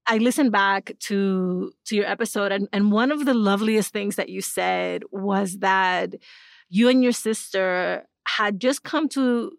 I 0.07 0.19
listened 0.19 0.53
back 0.53 0.93
to 1.01 1.73
to 1.87 1.97
your 1.97 2.07
episode 2.07 2.51
and, 2.53 2.69
and 2.73 2.91
one 2.91 3.13
of 3.13 3.25
the 3.25 3.35
loveliest 3.35 3.93
things 3.93 4.17
that 4.17 4.29
you 4.29 4.41
said 4.41 5.05
was 5.13 5.59
that 5.59 6.15
you 6.69 6.89
and 6.89 7.03
your 7.03 7.13
sister 7.13 8.07
had 8.27 8.61
just 8.61 8.83
come 8.83 9.09
to 9.11 9.53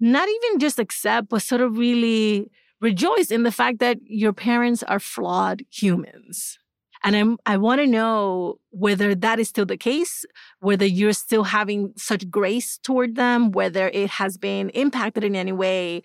not 0.00 0.28
even 0.28 0.60
just 0.60 0.78
accept, 0.78 1.28
but 1.28 1.42
sort 1.42 1.60
of 1.60 1.76
really 1.76 2.50
rejoice 2.80 3.30
in 3.30 3.42
the 3.42 3.52
fact 3.52 3.80
that 3.80 3.98
your 4.04 4.32
parents 4.32 4.82
are 4.84 5.00
flawed 5.00 5.64
humans. 5.70 6.58
And 7.04 7.16
I'm, 7.16 7.38
I 7.46 7.56
want 7.56 7.80
to 7.80 7.86
know 7.86 8.58
whether 8.70 9.14
that 9.14 9.38
is 9.38 9.48
still 9.48 9.66
the 9.66 9.76
case, 9.76 10.24
whether 10.60 10.86
you're 10.86 11.12
still 11.12 11.44
having 11.44 11.92
such 11.96 12.30
grace 12.30 12.78
toward 12.78 13.16
them, 13.16 13.52
whether 13.52 13.88
it 13.88 14.10
has 14.10 14.36
been 14.36 14.70
impacted 14.70 15.24
in 15.24 15.36
any 15.36 15.52
way 15.52 16.02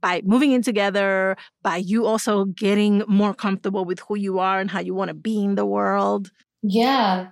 by 0.00 0.20
moving 0.24 0.52
in 0.52 0.62
together, 0.62 1.36
by 1.62 1.76
you 1.76 2.04
also 2.04 2.44
getting 2.44 3.02
more 3.08 3.32
comfortable 3.32 3.84
with 3.84 4.00
who 4.00 4.16
you 4.16 4.38
are 4.38 4.60
and 4.60 4.70
how 4.70 4.80
you 4.80 4.94
want 4.94 5.08
to 5.08 5.14
be 5.14 5.42
in 5.42 5.54
the 5.54 5.64
world. 5.64 6.30
Yeah. 6.62 7.28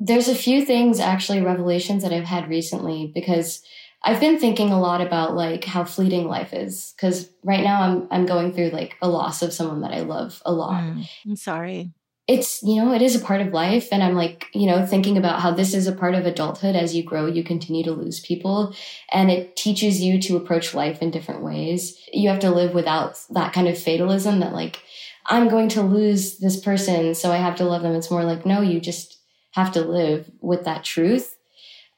There's 0.00 0.28
a 0.28 0.34
few 0.34 0.64
things, 0.66 0.98
actually, 0.98 1.40
revelations 1.40 2.02
that 2.02 2.12
I've 2.12 2.24
had 2.24 2.48
recently 2.48 3.12
because 3.14 3.62
I've 4.02 4.20
been 4.20 4.38
thinking 4.38 4.70
a 4.70 4.80
lot 4.80 5.00
about 5.00 5.34
like 5.34 5.64
how 5.64 5.84
fleeting 5.84 6.28
life 6.28 6.52
is 6.52 6.94
because 6.96 7.28
right 7.42 7.64
now 7.64 7.80
I'm 7.82 8.08
I'm 8.10 8.26
going 8.26 8.52
through 8.52 8.70
like 8.70 8.96
a 9.02 9.08
loss 9.08 9.42
of 9.42 9.52
someone 9.52 9.80
that 9.80 9.92
I 9.92 10.00
love 10.00 10.40
a 10.44 10.52
lot. 10.52 10.82
Mm, 10.82 11.08
I'm 11.26 11.36
sorry. 11.36 11.92
It's 12.28 12.62
you 12.62 12.82
know 12.82 12.92
it 12.92 13.02
is 13.02 13.14
a 13.14 13.24
part 13.24 13.40
of 13.40 13.52
life, 13.52 13.88
and 13.92 14.02
I'm 14.02 14.14
like 14.14 14.46
you 14.52 14.66
know 14.66 14.84
thinking 14.84 15.16
about 15.16 15.40
how 15.40 15.52
this 15.52 15.74
is 15.74 15.86
a 15.86 15.92
part 15.92 16.14
of 16.14 16.26
adulthood. 16.26 16.74
As 16.74 16.94
you 16.94 17.02
grow, 17.02 17.26
you 17.26 17.44
continue 17.44 17.84
to 17.84 17.92
lose 17.92 18.20
people, 18.20 18.74
and 19.12 19.30
it 19.30 19.56
teaches 19.56 20.00
you 20.00 20.20
to 20.22 20.36
approach 20.36 20.74
life 20.74 21.02
in 21.02 21.10
different 21.10 21.42
ways. 21.42 21.98
You 22.12 22.28
have 22.30 22.40
to 22.40 22.50
live 22.50 22.74
without 22.74 23.20
that 23.30 23.52
kind 23.52 23.68
of 23.68 23.78
fatalism 23.78 24.40
that 24.40 24.52
like 24.52 24.82
I'm 25.26 25.48
going 25.48 25.68
to 25.70 25.82
lose 25.82 26.38
this 26.38 26.58
person, 26.58 27.14
so 27.14 27.32
I 27.32 27.36
have 27.36 27.56
to 27.56 27.64
love 27.64 27.82
them. 27.82 27.94
It's 27.94 28.10
more 28.10 28.24
like, 28.24 28.46
no, 28.46 28.60
you 28.60 28.80
just 28.80 29.18
have 29.52 29.72
to 29.72 29.80
live 29.80 30.30
with 30.40 30.64
that 30.64 30.84
truth. 30.84 31.36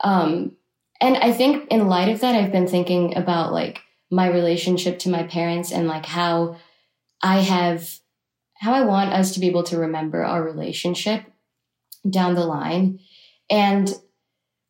Um, 0.00 0.52
and 1.00 1.16
I 1.16 1.32
think 1.32 1.68
in 1.70 1.88
light 1.88 2.08
of 2.08 2.20
that, 2.20 2.34
I've 2.34 2.52
been 2.52 2.68
thinking 2.68 3.16
about 3.16 3.52
like 3.52 3.80
my 4.10 4.28
relationship 4.28 4.98
to 5.00 5.10
my 5.10 5.24
parents 5.24 5.72
and 5.72 5.86
like 5.86 6.06
how 6.06 6.56
I 7.22 7.40
have, 7.40 7.98
how 8.58 8.74
I 8.74 8.82
want 8.82 9.12
us 9.12 9.32
to 9.34 9.40
be 9.40 9.46
able 9.46 9.62
to 9.64 9.78
remember 9.78 10.24
our 10.24 10.42
relationship 10.42 11.24
down 12.08 12.34
the 12.34 12.44
line. 12.44 13.00
And 13.50 13.92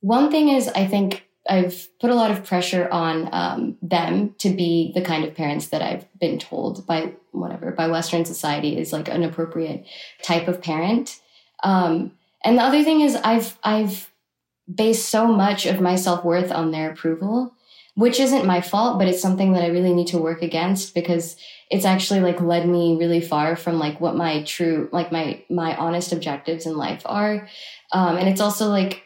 one 0.01 0.31
thing 0.31 0.49
is, 0.49 0.69
I 0.69 0.87
think 0.87 1.29
I've 1.49 1.89
put 1.99 2.11
a 2.11 2.15
lot 2.15 2.31
of 2.31 2.45
pressure 2.45 2.89
on 2.91 3.29
um, 3.33 3.79
them 3.81 4.35
to 4.39 4.51
be 4.51 4.93
the 4.95 5.01
kind 5.01 5.25
of 5.25 5.35
parents 5.35 5.69
that 5.69 5.83
I've 5.83 6.07
been 6.19 6.39
told 6.39 6.87
by 6.87 7.15
whatever 7.33 7.71
by 7.73 7.89
Western 7.89 8.25
society 8.25 8.77
is 8.77 8.93
like 8.93 9.09
an 9.09 9.23
appropriate 9.23 9.87
type 10.23 10.49
of 10.49 10.61
parent. 10.61 11.21
Um, 11.63 12.13
and 12.45 12.59
the 12.59 12.63
other 12.63 12.85
thing 12.85 13.01
is, 13.01 13.17
I've 13.17 13.59
I've 13.65 14.13
based 14.73 15.09
so 15.09 15.27
much 15.27 15.67
of 15.67 15.81
my 15.81 15.97
self 15.97 16.25
worth 16.25 16.53
on 16.53 16.71
their 16.71 16.91
approval, 16.91 17.55
which 17.99 18.21
isn't 18.21 18.47
my 18.47 18.61
fault, 18.61 18.97
but 18.97 19.09
it's 19.09 19.21
something 19.21 19.55
that 19.55 19.65
I 19.65 19.71
really 19.71 19.93
need 19.93 20.07
to 20.09 20.19
work 20.19 20.41
against 20.41 20.95
because 20.95 21.37
it's 21.69 21.85
actually 21.85 22.21
like 22.21 22.41
led 22.41 22.69
me 22.69 22.97
really 22.97 23.21
far 23.21 23.57
from 23.57 23.81
like 23.81 24.01
what 24.01 24.15
my 24.15 24.45
true 24.45 24.89
like 24.93 25.11
my 25.11 25.43
my 25.51 25.77
honest 25.77 26.13
objectives 26.13 26.65
in 26.65 26.77
life 26.77 27.03
are, 27.07 27.49
um, 27.91 28.17
and 28.17 28.29
it's 28.29 28.41
also 28.41 28.69
like 28.69 29.03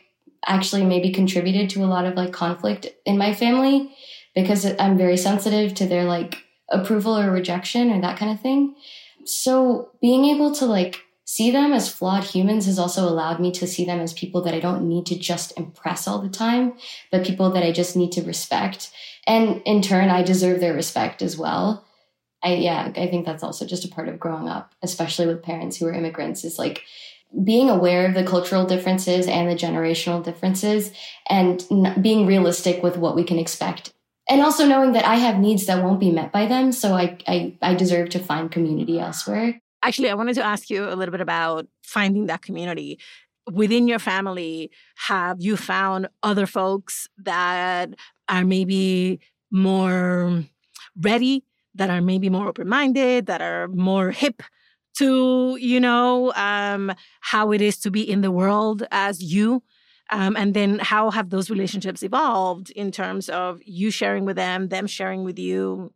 actually 0.47 0.85
maybe 0.85 1.11
contributed 1.11 1.71
to 1.71 1.83
a 1.83 1.87
lot 1.87 2.05
of 2.05 2.17
like 2.17 2.35
conflict 2.35 2.87
in 3.07 3.17
my 3.17 3.33
family 3.33 3.97
because 4.35 4.67
I'm 4.79 4.99
very 4.99 5.17
sensitive 5.17 5.73
to 5.77 5.87
their 5.87 6.05
like 6.05 6.37
approval 6.69 7.17
or 7.17 7.31
rejection 7.31 7.91
or 7.93 8.01
that 8.03 8.19
kind 8.19 8.31
of 8.31 8.43
thing. 8.43 8.75
So 9.25 9.89
being 10.03 10.27
able 10.27 10.55
to 10.57 10.67
like 10.67 11.01
see 11.33 11.51
them 11.51 11.73
as 11.73 11.89
flawed 11.89 12.25
humans 12.25 12.67
has 12.67 12.79
also 12.79 13.09
allowed 13.09 13.41
me 13.41 13.51
to 13.51 13.67
see 13.67 13.87
them 13.87 14.01
as 14.01 14.13
people 14.13 14.43
that 14.43 14.53
I 14.53 14.61
don't 14.61 14.87
need 14.87 15.07
to 15.07 15.19
just 15.19 15.57
impress 15.59 16.07
all 16.07 16.19
the 16.19 16.29
time, 16.29 16.75
but 17.11 17.25
people 17.25 17.49
that 17.53 17.63
I 17.63 17.73
just 17.73 17.97
need 17.97 18.13
to 18.13 18.23
respect. 18.23 18.91
And 19.27 19.63
in 19.65 19.81
turn, 19.81 20.11
I 20.11 20.23
deserve 20.23 20.61
their 20.61 20.75
respect 20.75 21.23
as 21.23 21.39
well. 21.39 21.87
I, 22.43 22.57
yeah, 22.57 22.93
I 22.95 23.07
think 23.07 23.25
that's 23.25 23.43
also 23.43 23.67
just 23.67 23.87
a 23.87 23.89
part 23.89 24.11
of 24.11 24.21
growing 24.21 24.47
up, 24.47 24.75
especially 24.83 25.27
with 25.27 25.43
parents 25.43 25.79
who 25.79 25.87
are 25.87 25.95
immigrants, 25.95 26.45
is 26.45 26.59
like 26.59 26.83
being 27.43 27.71
aware 27.71 28.07
of 28.07 28.13
the 28.13 28.27
cultural 28.27 28.67
differences 28.67 29.27
and 29.27 29.49
the 29.49 29.55
generational 29.55 30.23
differences 30.23 30.93
and 31.31 31.67
being 32.03 32.27
realistic 32.27 32.83
with 32.83 32.99
what 32.99 33.17
we 33.17 33.25
can 33.25 33.39
expect 33.39 33.91
and 34.29 34.43
also 34.43 34.67
knowing 34.67 34.93
that 34.93 35.07
i 35.07 35.15
have 35.15 35.39
needs 35.39 35.65
that 35.65 35.83
won't 35.83 35.99
be 35.99 36.11
met 36.11 36.31
by 36.31 36.45
them 36.45 36.73
so 36.73 36.93
I, 36.93 37.17
I 37.27 37.57
i 37.63 37.75
deserve 37.75 38.11
to 38.11 38.19
find 38.19 38.53
community 38.53 39.01
elsewhere 39.01 39.59
actually 39.83 40.11
i 40.11 40.15
wanted 40.15 40.35
to 40.35 40.45
ask 40.45 40.71
you 40.71 40.89
a 40.89 40.95
little 40.95 41.13
bit 41.13 41.21
about 41.21 41.67
finding 41.83 42.27
that 42.27 42.43
community. 42.43 42.99
Within 43.53 43.89
your 43.89 43.99
family 43.99 44.71
have 45.09 45.41
you 45.41 45.57
found 45.57 46.09
other 46.23 46.47
folks 46.47 47.09
that 47.19 47.91
are 48.29 48.45
maybe 48.45 49.21
more 49.51 50.45
ready 50.97 51.45
that 51.75 51.91
are 51.91 52.01
maybe 52.01 52.29
more 52.29 52.49
open-minded 52.49 53.27
that 53.27 53.43
are 53.43 53.67
more 53.69 54.11
hip 54.11 54.43
to 54.99 55.57
you 55.61 55.81
know 55.81 56.33
um, 56.35 56.93
how 57.21 57.51
it 57.51 57.61
is 57.61 57.79
to 57.79 57.91
be 57.91 58.03
in 58.09 58.21
the 58.21 58.31
world 58.31 58.85
as 58.91 59.23
you? 59.23 59.63
Um, 60.11 60.37
and 60.37 60.53
then 60.53 60.79
how 60.79 61.11
have 61.11 61.31
those 61.31 61.49
relationships 61.49 62.03
evolved 62.03 62.71
in 62.71 62.93
terms 62.93 63.31
of 63.31 63.61
you 63.65 63.91
sharing 63.91 64.25
with 64.25 64.37
them 64.37 64.69
them 64.69 64.87
sharing 64.87 65.25
with 65.25 65.39
you 65.39 65.93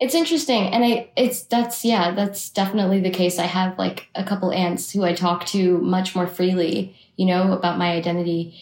it's 0.00 0.14
interesting 0.14 0.68
and 0.68 0.84
i 0.84 1.08
it's 1.16 1.42
that's 1.42 1.84
yeah 1.84 2.12
that's 2.12 2.48
definitely 2.50 3.00
the 3.00 3.10
case 3.10 3.38
i 3.38 3.46
have 3.46 3.78
like 3.78 4.08
a 4.14 4.24
couple 4.24 4.52
aunts 4.52 4.90
who 4.90 5.04
i 5.04 5.12
talk 5.12 5.46
to 5.46 5.78
much 5.78 6.14
more 6.14 6.26
freely 6.26 6.96
you 7.16 7.26
know 7.26 7.52
about 7.52 7.78
my 7.78 7.92
identity 7.92 8.58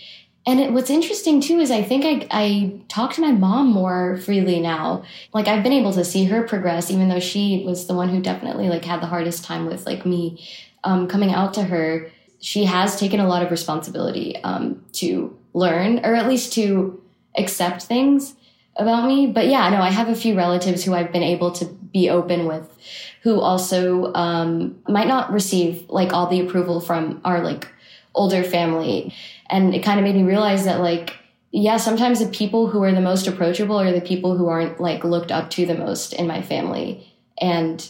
and 0.49 0.61
it, 0.61 0.73
what's 0.73 0.89
interesting 0.89 1.43
too 1.43 1.59
is 1.59 1.71
I 1.71 1.83
think 1.83 2.07
I, 2.07 2.27
I 2.31 2.81
talk 2.89 3.13
to 3.13 3.21
my 3.21 3.33
mom 3.33 3.67
more 3.67 4.17
freely 4.17 4.61
now. 4.61 5.05
Like 5.35 5.47
I've 5.47 5.63
been 5.63 5.75
able 5.75 5.93
to 5.93 6.07
see 6.07 6.25
her 6.25 6.43
progress, 6.43 6.91
even 6.91 7.11
though 7.11 7.21
she 7.21 7.65
was 7.67 7.87
the 7.87 7.93
one 7.93 8.09
who 8.09 8.23
definitely 8.23 8.71
like 8.71 8.83
had 8.83 9.03
the 9.03 9.07
hardest 9.07 9.45
time 9.45 9.67
with 9.67 9.85
like 9.85 10.07
me 10.07 10.43
um, 10.85 11.07
coming 11.07 11.35
out 11.35 11.53
to 11.55 11.65
her. 11.65 12.11
She 12.41 12.65
has 12.65 12.99
taken 12.99 13.21
a 13.21 13.29
lot 13.29 13.43
of 13.43 13.51
responsibility 13.51 14.37
um, 14.43 14.83
to 14.93 15.37
learn, 15.53 15.99
or 16.03 16.15
at 16.15 16.27
least 16.27 16.55
to 16.55 17.03
accept 17.37 17.83
things 17.83 18.35
about 18.79 19.07
me. 19.07 19.27
But 19.27 19.49
yeah, 19.49 19.69
no, 19.71 19.81
I 19.81 19.91
have 19.91 20.09
a 20.09 20.15
few 20.15 20.37
relatives 20.37 20.85
who 20.85 20.95
I've 20.95 21.13
been 21.13 21.23
able 21.23 21.53
to 21.53 21.67
be 21.67 22.09
open 22.11 22.47
with, 22.47 22.67
who 23.23 23.41
also 23.41 24.13
um, 24.15 24.79
might 24.89 25.09
not 25.09 25.33
receive 25.33 25.85
like 25.89 26.13
all 26.13 26.27
the 26.27 26.41
approval 26.41 26.81
from 26.81 27.21
our 27.25 27.43
like 27.43 27.69
older 28.15 28.43
family 28.43 29.15
and 29.51 29.75
it 29.75 29.83
kind 29.83 29.99
of 29.99 30.05
made 30.05 30.15
me 30.15 30.23
realize 30.23 30.65
that 30.65 30.81
like, 30.81 31.17
yeah, 31.51 31.79
sometimes 31.79 32.21
the 32.21 32.29
people 32.29 32.69
who 32.69 32.83
are 32.83 32.93
the 32.93 33.01
most 33.01 33.27
approachable 33.27 33.81
are 33.81 33.93
the 33.93 34.01
people 34.01 34.37
who 34.37 34.49
aren't 34.49 34.81
like 34.81 35.05
looked 35.05 35.33
up 35.33 35.51
to 35.51 35.65
the 35.65 35.75
most 35.75 36.13
in 36.13 36.27
my 36.27 36.43
family. 36.43 37.11
And 37.41 37.87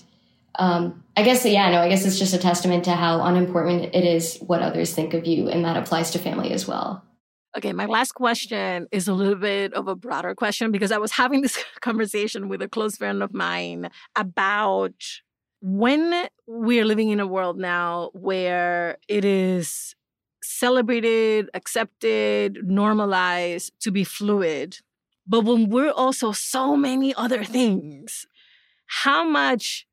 um, 0.57 1.03
I 1.17 1.23
guess, 1.23 1.45
yeah, 1.45 1.71
no, 1.71 1.81
I 1.81 1.89
guess 1.89 2.07
it's 2.07 2.19
just 2.19 2.35
a 2.35 2.39
testament 2.39 2.85
to 2.85 2.93
how 2.93 3.23
unimportant 3.23 3.95
it 3.95 4.05
is 4.05 4.39
what 4.39 4.63
others 4.63 4.95
think 4.95 5.15
of 5.15 5.27
you. 5.27 5.49
And 5.49 5.65
that 5.65 5.77
applies 5.77 6.13
to 6.13 6.19
family 6.19 6.53
as 6.53 6.69
well. 6.69 7.03
Okay, 7.59 7.73
my 7.73 7.87
last 7.87 8.13
question 8.13 8.87
is 8.93 9.09
a 9.09 9.13
little 9.13 9.35
bit 9.35 9.75
of 9.75 9.89
a 9.89 9.97
broader 9.97 10.33
question 10.33 10.71
because 10.71 10.93
I 10.93 10.99
was 10.99 11.11
having 11.11 11.41
this 11.43 11.59
conversation 11.81 12.49
with 12.49 12.63
a 12.63 12.69
close 12.69 12.97
friend 12.97 13.21
of 13.21 13.35
mine 13.35 13.91
about 14.15 14.93
when 15.61 16.29
we're 16.47 16.85
living 16.85 17.11
in 17.11 17.19
a 17.19 17.27
world 17.27 17.59
now 17.59 18.11
where 18.13 18.99
it 19.09 19.25
is 19.25 19.97
celebrated, 20.41 21.51
accepted, 21.53 22.61
normalized 22.63 23.73
to 23.81 23.91
be 23.91 24.05
fluid. 24.05 24.77
But 25.27 25.41
when 25.41 25.69
we're 25.69 25.91
also 25.91 26.31
so 26.31 26.77
many 26.77 27.13
other 27.13 27.43
things, 27.43 28.25
how 28.87 29.29
much 29.29 29.88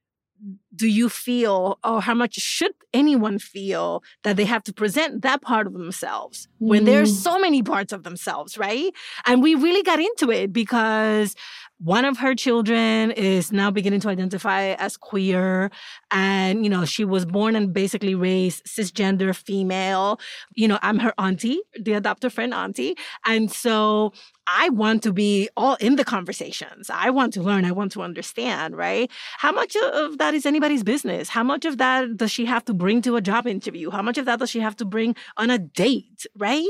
do 0.76 0.88
you 0.88 1.10
feel, 1.10 1.80
or 1.84 2.02
how 2.02 2.14
much 2.14 2.36
should 2.36 2.74
anyone 2.94 3.40
feel 3.40 4.04
that 4.24 4.36
they 4.36 4.46
have 4.46 4.64
to 4.64 4.74
present 4.74 5.22
that 5.22 5.42
part 5.42 5.68
of 5.68 5.74
themselves 5.74 6.48
when 6.60 6.86
there's 6.86 7.12
mm. 7.12 7.22
so 7.22 7.40
many 7.40 7.64
parts 7.64 7.94
of 7.94 8.04
themselves, 8.04 8.58
right? 8.58 8.94
And 9.26 9.42
we 9.42 9.56
really 9.56 9.84
got 9.84 10.00
into 10.00 10.32
it 10.32 10.52
because 10.52 11.36
one 11.80 12.06
of 12.06 12.18
her 12.18 12.34
children 12.36 13.12
is 13.12 13.52
now 13.52 13.70
beginning 13.70 14.00
to 14.02 14.10
identify 14.10 14.74
as 14.74 14.96
queer. 14.96 15.70
And, 16.10 16.64
you 16.64 16.70
know, 16.70 16.86
she 16.86 17.04
was 17.04 17.26
born 17.26 17.56
and 17.56 17.74
basically 17.74 18.16
raised 18.16 18.66
cisgender 18.66 19.36
female. 19.36 20.20
You 20.54 20.68
know, 20.70 20.80
I'm 20.82 21.00
her 21.00 21.14
auntie, 21.18 21.62
the 21.80 21.94
adoptive 21.94 22.34
friend 22.34 22.54
auntie. 22.54 22.96
And 23.26 23.52
so 23.52 24.14
I 24.48 24.70
want 24.70 25.04
to 25.04 25.12
be 25.12 25.50
all 25.58 25.76
in 25.76 25.98
the 25.98 26.06
conversations. 26.06 26.90
I 26.90 27.10
want 27.10 27.34
to 27.34 27.42
learn. 27.42 27.66
I 27.66 27.72
want 27.72 27.92
to 27.94 28.02
understand, 28.02 28.78
right? 28.78 29.12
How 29.38 29.52
much 29.52 29.76
of 29.76 30.18
that 30.18 30.34
is 30.34 30.46
anybody's 30.46 30.84
business? 30.84 31.30
How 31.30 31.44
much 31.44 31.66
of 31.66 31.78
that 31.80 32.16
does 32.16 32.32
she 32.32 32.46
have 32.46 32.64
to 32.66 32.74
bring 32.74 33.02
to 33.02 33.18
a 33.18 33.22
job 33.22 33.48
interview? 33.48 33.90
How 33.90 34.02
much 34.02 34.18
of 34.18 34.26
that 34.26 34.40
does 34.40 34.50
she 34.50 34.60
have 34.60 34.78
to 34.78 34.86
bring 34.86 35.16
on 35.36 35.50
a 35.50 35.58
date, 35.58 36.26
right? 36.38 36.66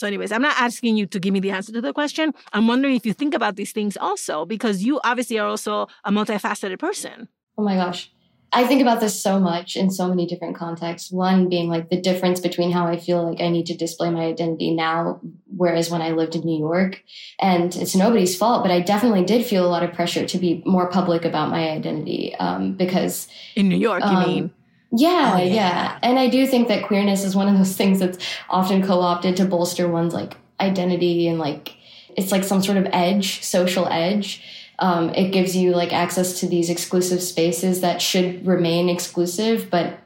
So, 0.00 0.06
anyways, 0.06 0.32
I'm 0.32 0.40
not 0.40 0.56
asking 0.58 0.96
you 0.96 1.04
to 1.08 1.20
give 1.20 1.34
me 1.34 1.40
the 1.40 1.50
answer 1.50 1.72
to 1.72 1.80
the 1.82 1.92
question. 1.92 2.32
I'm 2.54 2.66
wondering 2.66 2.96
if 2.96 3.04
you 3.04 3.12
think 3.12 3.34
about 3.34 3.56
these 3.56 3.70
things 3.70 3.98
also, 3.98 4.46
because 4.46 4.82
you 4.82 4.98
obviously 5.04 5.38
are 5.38 5.46
also 5.46 5.88
a 6.04 6.10
multifaceted 6.10 6.78
person. 6.78 7.28
Oh 7.58 7.62
my 7.62 7.74
gosh. 7.74 8.10
I 8.50 8.66
think 8.66 8.80
about 8.80 9.00
this 9.00 9.22
so 9.22 9.38
much 9.38 9.76
in 9.76 9.90
so 9.90 10.08
many 10.08 10.24
different 10.24 10.56
contexts. 10.56 11.12
One 11.12 11.50
being 11.50 11.68
like 11.68 11.90
the 11.90 12.00
difference 12.00 12.40
between 12.40 12.72
how 12.72 12.86
I 12.86 12.96
feel 12.96 13.28
like 13.28 13.42
I 13.42 13.50
need 13.50 13.66
to 13.66 13.76
display 13.76 14.08
my 14.08 14.24
identity 14.24 14.74
now, 14.74 15.20
whereas 15.54 15.90
when 15.90 16.00
I 16.00 16.12
lived 16.12 16.34
in 16.34 16.46
New 16.46 16.58
York. 16.58 17.02
And 17.38 17.76
it's 17.76 17.94
nobody's 17.94 18.34
fault, 18.34 18.64
but 18.64 18.72
I 18.72 18.80
definitely 18.80 19.24
did 19.24 19.44
feel 19.44 19.66
a 19.66 19.68
lot 19.68 19.82
of 19.82 19.92
pressure 19.92 20.24
to 20.24 20.38
be 20.38 20.62
more 20.64 20.88
public 20.88 21.26
about 21.26 21.50
my 21.50 21.68
identity 21.68 22.34
um, 22.36 22.72
because. 22.72 23.28
In 23.54 23.68
New 23.68 23.76
York, 23.76 24.02
um, 24.02 24.22
you 24.22 24.26
mean? 24.26 24.50
Yeah, 24.92 25.34
oh, 25.34 25.38
yeah, 25.38 25.54
yeah. 25.54 25.98
And 26.02 26.18
I 26.18 26.28
do 26.28 26.46
think 26.46 26.68
that 26.68 26.84
queerness 26.84 27.24
is 27.24 27.36
one 27.36 27.48
of 27.48 27.56
those 27.56 27.76
things 27.76 28.00
that's 28.00 28.18
often 28.48 28.84
co-opted 28.84 29.36
to 29.36 29.44
bolster 29.44 29.88
one's 29.88 30.14
like 30.14 30.36
identity 30.58 31.28
and 31.28 31.38
like 31.38 31.76
it's 32.16 32.32
like 32.32 32.44
some 32.44 32.62
sort 32.62 32.76
of 32.76 32.86
edge, 32.92 33.42
social 33.42 33.86
edge. 33.88 34.42
Um, 34.78 35.10
it 35.10 35.30
gives 35.30 35.54
you 35.54 35.72
like 35.72 35.92
access 35.92 36.40
to 36.40 36.48
these 36.48 36.70
exclusive 36.70 37.22
spaces 37.22 37.82
that 37.82 38.00
should 38.00 38.46
remain 38.46 38.88
exclusive, 38.88 39.68
but 39.70 39.98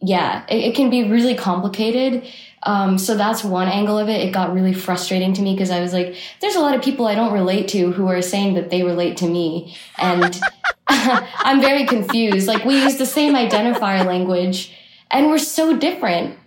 yeah, 0.00 0.44
it, 0.48 0.64
it 0.64 0.74
can 0.76 0.90
be 0.90 1.10
really 1.10 1.34
complicated. 1.34 2.24
Um, 2.62 2.98
so 2.98 3.16
that's 3.16 3.44
one 3.44 3.68
angle 3.68 3.98
of 3.98 4.08
it. 4.08 4.20
It 4.20 4.32
got 4.32 4.52
really 4.52 4.74
frustrating 4.74 5.32
to 5.34 5.42
me 5.42 5.54
because 5.54 5.70
I 5.70 5.80
was 5.80 5.92
like, 5.92 6.16
there's 6.40 6.56
a 6.56 6.60
lot 6.60 6.74
of 6.74 6.82
people 6.82 7.06
I 7.06 7.14
don't 7.14 7.32
relate 7.32 7.68
to 7.68 7.92
who 7.92 8.06
are 8.08 8.22
saying 8.22 8.54
that 8.54 8.70
they 8.70 8.82
relate 8.82 9.16
to 9.18 9.28
me. 9.28 9.76
And 9.98 10.40
I'm 10.88 11.60
very 11.60 11.86
confused. 11.86 12.46
Like 12.46 12.64
we 12.64 12.82
use 12.82 12.96
the 12.96 13.06
same 13.06 13.34
identifier 13.34 14.04
language 14.04 14.72
and 15.10 15.26
we're 15.26 15.38
so 15.38 15.76
different. 15.76 16.38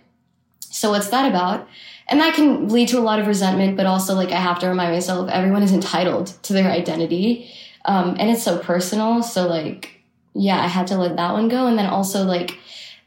So 0.60 0.90
what's 0.90 1.08
that 1.08 1.28
about? 1.28 1.68
And 2.08 2.20
that 2.20 2.34
can 2.34 2.68
lead 2.68 2.88
to 2.88 2.98
a 2.98 3.00
lot 3.00 3.18
of 3.20 3.26
resentment, 3.26 3.76
but 3.76 3.86
also 3.86 4.14
like 4.14 4.30
I 4.30 4.40
have 4.40 4.58
to 4.60 4.68
remind 4.68 4.92
myself 4.92 5.30
everyone 5.30 5.62
is 5.62 5.72
entitled 5.72 6.28
to 6.44 6.52
their 6.52 6.70
identity. 6.70 7.50
Um, 7.84 8.16
and 8.18 8.30
it's 8.30 8.42
so 8.42 8.58
personal. 8.58 9.22
So 9.22 9.46
like 9.46 10.00
yeah, 10.34 10.62
I 10.62 10.68
had 10.68 10.86
to 10.88 10.96
let 10.96 11.16
that 11.16 11.32
one 11.32 11.48
go. 11.48 11.66
And 11.66 11.78
then 11.78 11.86
also 11.86 12.24
like, 12.24 12.58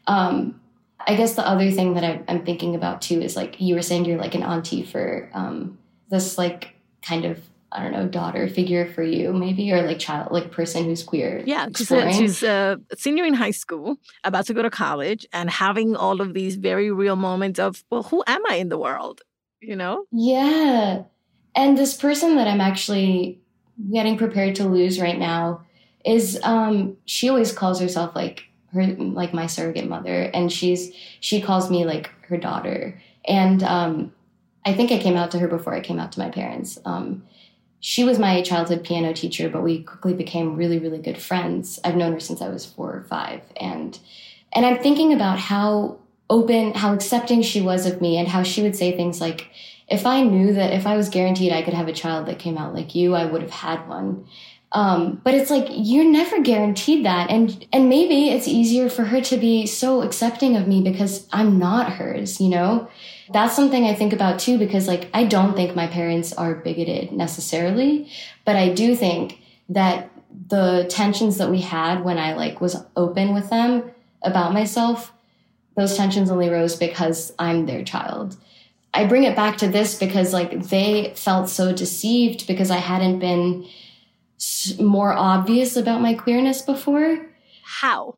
um, 0.07 0.59
I 1.05 1.15
guess 1.15 1.35
the 1.35 1.47
other 1.47 1.71
thing 1.71 1.95
that 1.95 2.03
I, 2.03 2.23
am 2.27 2.45
thinking 2.45 2.75
about 2.75 3.01
too 3.01 3.21
is 3.21 3.35
like 3.35 3.59
you 3.59 3.75
were 3.75 3.81
saying 3.81 4.05
you're 4.05 4.17
like 4.17 4.35
an 4.35 4.43
auntie 4.43 4.83
for 4.83 5.29
um, 5.33 5.77
this 6.09 6.37
like 6.37 6.75
kind 7.01 7.25
of 7.25 7.39
I 7.73 7.83
don't 7.83 7.91
know 7.91 8.07
daughter 8.07 8.47
figure 8.47 8.91
for 8.93 9.03
you 9.03 9.33
maybe 9.33 9.71
or 9.71 9.81
like 9.81 9.99
child 9.99 10.31
like 10.31 10.51
person 10.51 10.85
who's 10.85 11.03
queer. 11.03 11.41
Yeah, 11.45 11.67
she's 11.75 11.91
a, 11.91 12.13
she's 12.13 12.43
a 12.43 12.79
senior 12.95 13.25
in 13.25 13.33
high 13.33 13.51
school, 13.51 13.97
about 14.23 14.45
to 14.47 14.53
go 14.53 14.61
to 14.61 14.69
college, 14.69 15.25
and 15.33 15.49
having 15.49 15.95
all 15.95 16.21
of 16.21 16.33
these 16.33 16.55
very 16.55 16.91
real 16.91 17.15
moments 17.15 17.59
of 17.59 17.83
well, 17.89 18.03
who 18.03 18.23
am 18.27 18.41
I 18.49 18.55
in 18.55 18.69
the 18.69 18.77
world? 18.77 19.21
You 19.61 19.75
know? 19.75 20.05
Yeah, 20.11 21.03
and 21.55 21.77
this 21.77 21.95
person 21.95 22.35
that 22.35 22.47
I'm 22.47 22.61
actually 22.61 23.41
getting 23.91 24.17
prepared 24.17 24.55
to 24.55 24.65
lose 24.65 24.99
right 24.99 25.17
now 25.17 25.61
is 26.05 26.39
um 26.43 26.97
she 27.05 27.29
always 27.29 27.51
calls 27.51 27.79
herself 27.79 28.15
like 28.15 28.45
her 28.73 28.85
like 28.87 29.33
my 29.33 29.47
surrogate 29.47 29.87
mother 29.87 30.23
and 30.33 30.51
she's 30.51 30.91
she 31.19 31.41
calls 31.41 31.69
me 31.69 31.85
like 31.85 32.11
her 32.27 32.37
daughter 32.37 32.99
and 33.25 33.63
um 33.63 34.11
i 34.65 34.73
think 34.73 34.91
i 34.91 34.97
came 34.97 35.15
out 35.15 35.31
to 35.31 35.39
her 35.39 35.47
before 35.47 35.73
i 35.73 35.79
came 35.79 35.99
out 35.99 36.11
to 36.11 36.19
my 36.19 36.29
parents 36.29 36.77
um 36.85 37.23
she 37.85 38.05
was 38.05 38.17
my 38.17 38.41
childhood 38.41 38.81
piano 38.81 39.11
teacher 39.13 39.49
but 39.49 39.61
we 39.61 39.83
quickly 39.83 40.13
became 40.13 40.55
really 40.55 40.79
really 40.79 40.99
good 40.99 41.17
friends. 41.17 41.79
I've 41.83 41.97
known 41.97 42.13
her 42.13 42.19
since 42.19 42.41
i 42.41 42.47
was 42.47 42.65
four 42.65 42.93
or 42.95 43.03
five. 43.03 43.41
And 43.57 43.99
and 44.53 44.65
i'm 44.65 44.81
thinking 44.81 45.11
about 45.13 45.37
how 45.37 45.97
open 46.29 46.73
how 46.73 46.93
accepting 46.93 47.41
she 47.41 47.61
was 47.61 47.85
of 47.85 47.99
me 47.99 48.17
and 48.17 48.27
how 48.27 48.41
she 48.43 48.61
would 48.63 48.75
say 48.75 48.95
things 48.95 49.19
like 49.19 49.49
if 49.89 50.05
i 50.05 50.21
knew 50.21 50.53
that 50.53 50.71
if 50.71 50.87
i 50.87 50.95
was 50.95 51.09
guaranteed 51.09 51.51
i 51.51 51.61
could 51.61 51.73
have 51.73 51.89
a 51.89 51.93
child 51.93 52.25
that 52.27 52.39
came 52.39 52.57
out 52.57 52.73
like 52.73 52.95
you 52.95 53.13
i 53.13 53.25
would 53.25 53.41
have 53.41 53.51
had 53.51 53.87
one 53.89 54.25
um, 54.73 55.21
but 55.23 55.35
it's 55.35 55.51
like 55.51 55.67
you're 55.69 56.09
never 56.09 56.41
guaranteed 56.41 57.05
that, 57.05 57.29
and 57.29 57.65
and 57.71 57.89
maybe 57.89 58.29
it's 58.29 58.47
easier 58.47 58.89
for 58.89 59.03
her 59.03 59.21
to 59.21 59.37
be 59.37 59.67
so 59.67 60.01
accepting 60.01 60.57
of 60.57 60.67
me 60.67 60.81
because 60.81 61.27
I'm 61.31 61.59
not 61.59 61.93
hers. 61.93 62.41
You 62.41 62.49
know, 62.49 62.87
that's 63.31 63.55
something 63.55 63.85
I 63.85 63.93
think 63.93 64.13
about 64.13 64.39
too 64.39 64.57
because 64.57 64.87
like 64.87 65.09
I 65.13 65.25
don't 65.25 65.55
think 65.55 65.75
my 65.75 65.85
parents 65.85 66.33
are 66.33 66.55
bigoted 66.55 67.11
necessarily, 67.11 68.09
but 68.45 68.55
I 68.55 68.73
do 68.73 68.95
think 68.95 69.39
that 69.69 70.09
the 70.47 70.87
tensions 70.89 71.37
that 71.37 71.51
we 71.51 71.61
had 71.61 72.03
when 72.03 72.17
I 72.17 72.33
like 72.33 72.59
was 72.59 72.75
open 72.95 73.35
with 73.35 73.51
them 73.51 73.91
about 74.23 74.53
myself, 74.53 75.13
those 75.77 75.95
tensions 75.95 76.31
only 76.31 76.49
rose 76.49 76.75
because 76.75 77.31
I'm 77.37 77.67
their 77.67 77.83
child. 77.83 78.37
I 78.91 79.05
bring 79.05 79.23
it 79.23 79.35
back 79.35 79.57
to 79.57 79.67
this 79.67 79.97
because 79.99 80.33
like 80.33 80.63
they 80.63 81.13
felt 81.15 81.49
so 81.49 81.73
deceived 81.73 82.47
because 82.47 82.71
I 82.71 82.77
hadn't 82.77 83.19
been 83.19 83.67
more 84.79 85.13
obvious 85.13 85.75
about 85.75 86.01
my 86.01 86.13
queerness 86.13 86.61
before. 86.61 87.25
How? 87.63 88.17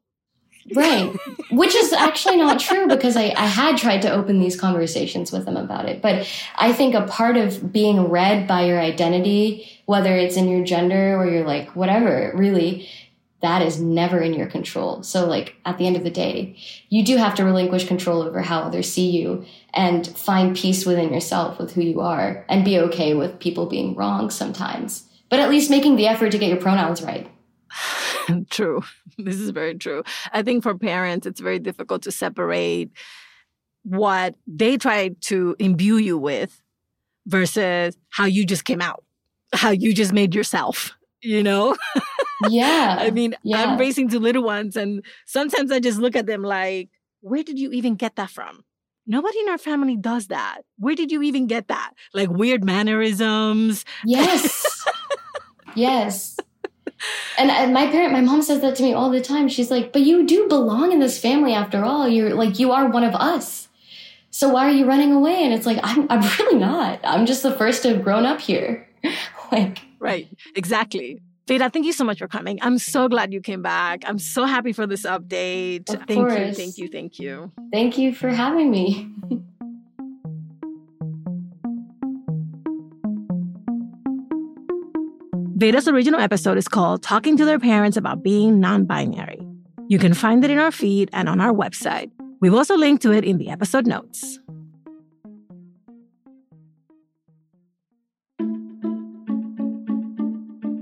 Right. 0.73 1.15
Which 1.51 1.75
is 1.75 1.93
actually 1.93 2.37
not 2.37 2.59
true 2.59 2.87
because 2.87 3.15
I, 3.15 3.33
I 3.37 3.45
had 3.45 3.77
tried 3.77 4.01
to 4.03 4.11
open 4.11 4.39
these 4.39 4.59
conversations 4.59 5.31
with 5.31 5.45
them 5.45 5.57
about 5.57 5.87
it. 5.87 6.01
But 6.01 6.27
I 6.55 6.73
think 6.73 6.95
a 6.95 7.05
part 7.05 7.37
of 7.37 7.71
being 7.71 8.09
read 8.09 8.47
by 8.47 8.65
your 8.65 8.79
identity, 8.79 9.69
whether 9.85 10.15
it's 10.15 10.37
in 10.37 10.47
your 10.47 10.65
gender 10.65 11.17
or 11.17 11.29
your 11.29 11.45
like 11.45 11.75
whatever, 11.75 12.31
really, 12.35 12.89
that 13.41 13.61
is 13.61 13.79
never 13.79 14.19
in 14.19 14.33
your 14.33 14.47
control. 14.47 15.03
So 15.03 15.27
like 15.27 15.55
at 15.65 15.77
the 15.77 15.85
end 15.85 15.97
of 15.97 16.03
the 16.03 16.09
day, 16.09 16.57
you 16.89 17.05
do 17.05 17.17
have 17.17 17.35
to 17.35 17.45
relinquish 17.45 17.87
control 17.87 18.23
over 18.23 18.41
how 18.41 18.61
others 18.61 18.91
see 18.91 19.11
you 19.11 19.45
and 19.71 20.07
find 20.17 20.55
peace 20.55 20.85
within 20.85 21.13
yourself 21.13 21.59
with 21.59 21.73
who 21.73 21.81
you 21.81 22.01
are 22.01 22.43
and 22.49 22.65
be 22.65 22.79
okay 22.79 23.13
with 23.13 23.39
people 23.39 23.67
being 23.67 23.93
wrong 23.93 24.31
sometimes 24.31 25.04
but 25.29 25.39
at 25.39 25.49
least 25.49 25.69
making 25.69 25.95
the 25.95 26.07
effort 26.07 26.31
to 26.31 26.37
get 26.37 26.49
your 26.49 26.61
pronouns 26.61 27.01
right. 27.01 27.29
true. 28.49 28.83
This 29.17 29.35
is 29.35 29.49
very 29.51 29.75
true. 29.75 30.03
I 30.31 30.41
think 30.41 30.63
for 30.63 30.77
parents, 30.77 31.25
it's 31.25 31.39
very 31.39 31.59
difficult 31.59 32.03
to 32.03 32.11
separate 32.11 32.91
what 33.83 34.35
they 34.47 34.77
try 34.77 35.09
to 35.21 35.55
imbue 35.59 35.97
you 35.97 36.17
with 36.17 36.61
versus 37.27 37.97
how 38.09 38.25
you 38.25 38.45
just 38.45 38.65
came 38.65 38.81
out, 38.81 39.03
how 39.53 39.69
you 39.69 39.93
just 39.93 40.13
made 40.13 40.33
yourself, 40.33 40.97
you 41.21 41.43
know? 41.43 41.75
Yeah. 42.49 42.97
I 42.99 43.11
mean, 43.11 43.35
yeah. 43.43 43.63
I'm 43.63 43.77
raising 43.77 44.09
two 44.09 44.19
little 44.19 44.43
ones, 44.43 44.75
and 44.75 45.03
sometimes 45.25 45.71
I 45.71 45.79
just 45.79 45.99
look 45.99 46.15
at 46.15 46.25
them 46.25 46.43
like, 46.43 46.89
where 47.21 47.43
did 47.43 47.57
you 47.57 47.71
even 47.71 47.95
get 47.95 48.17
that 48.17 48.29
from? 48.29 48.63
Nobody 49.07 49.39
in 49.39 49.49
our 49.49 49.57
family 49.57 49.95
does 49.95 50.27
that. 50.27 50.61
Where 50.77 50.95
did 50.95 51.11
you 51.11 51.21
even 51.21 51.47
get 51.47 51.67
that? 51.67 51.93
Like 52.13 52.29
weird 52.29 52.63
mannerisms. 52.63 53.85
Yes. 54.03 54.74
Yes. 55.75 56.37
And, 57.37 57.51
and 57.51 57.73
my 57.73 57.87
parent, 57.87 58.13
my 58.13 58.21
mom 58.21 58.41
says 58.41 58.61
that 58.61 58.75
to 58.77 58.83
me 58.83 58.93
all 58.93 59.09
the 59.09 59.21
time. 59.21 59.49
She's 59.49 59.69
like, 59.69 59.91
but 59.91 60.01
you 60.01 60.25
do 60.25 60.47
belong 60.47 60.91
in 60.91 60.99
this 60.99 61.19
family 61.19 61.53
after 61.53 61.83
all. 61.83 62.07
You're 62.07 62.33
like, 62.33 62.59
you 62.59 62.71
are 62.71 62.87
one 62.89 63.03
of 63.03 63.13
us. 63.13 63.67
So 64.31 64.49
why 64.49 64.67
are 64.67 64.71
you 64.71 64.85
running 64.85 65.11
away? 65.11 65.43
And 65.43 65.53
it's 65.53 65.65
like, 65.65 65.79
I'm, 65.83 66.07
I'm 66.09 66.21
really 66.39 66.59
not. 66.59 66.99
I'm 67.03 67.25
just 67.25 67.43
the 67.43 67.51
first 67.51 67.83
to 67.83 67.89
have 67.89 68.03
grown 68.03 68.25
up 68.25 68.41
here. 68.41 68.87
like, 69.51 69.79
right. 69.99 70.27
Exactly. 70.55 71.21
Veda, 71.47 71.69
thank 71.69 71.85
you 71.85 71.93
so 71.93 72.03
much 72.03 72.19
for 72.19 72.27
coming. 72.27 72.57
I'm 72.61 72.79
so 72.79 73.07
glad 73.07 73.31
you 73.31 73.39
came 73.39 73.61
back. 73.61 74.03
I'm 74.07 74.17
so 74.17 74.45
happy 74.45 74.73
for 74.73 74.87
this 74.87 75.03
update. 75.03 75.93
Of 75.93 76.07
thank 76.07 76.27
course. 76.27 76.39
you. 76.39 76.53
Thank 76.53 76.77
you. 76.77 76.87
Thank 76.87 77.19
you. 77.19 77.51
Thank 77.71 77.97
you 77.97 78.15
for 78.15 78.29
having 78.29 78.71
me. 78.71 79.09
Veda's 85.57 85.87
original 85.87 86.19
episode 86.19 86.57
is 86.57 86.67
called 86.67 87.01
Talking 87.01 87.37
to 87.37 87.45
Their 87.45 87.59
Parents 87.59 87.95
About 87.95 88.21
Being 88.21 88.59
Non 88.59 88.83
Binary. 88.83 89.39
You 89.87 89.97
can 89.97 90.13
find 90.13 90.43
it 90.43 90.51
in 90.51 90.59
our 90.59 90.71
feed 90.71 91.09
and 91.13 91.29
on 91.29 91.39
our 91.39 91.53
website. 91.53 92.11
We've 92.41 92.53
also 92.53 92.75
linked 92.75 93.01
to 93.03 93.13
it 93.13 93.23
in 93.23 93.37
the 93.37 93.49
episode 93.49 93.87
notes. 93.87 94.39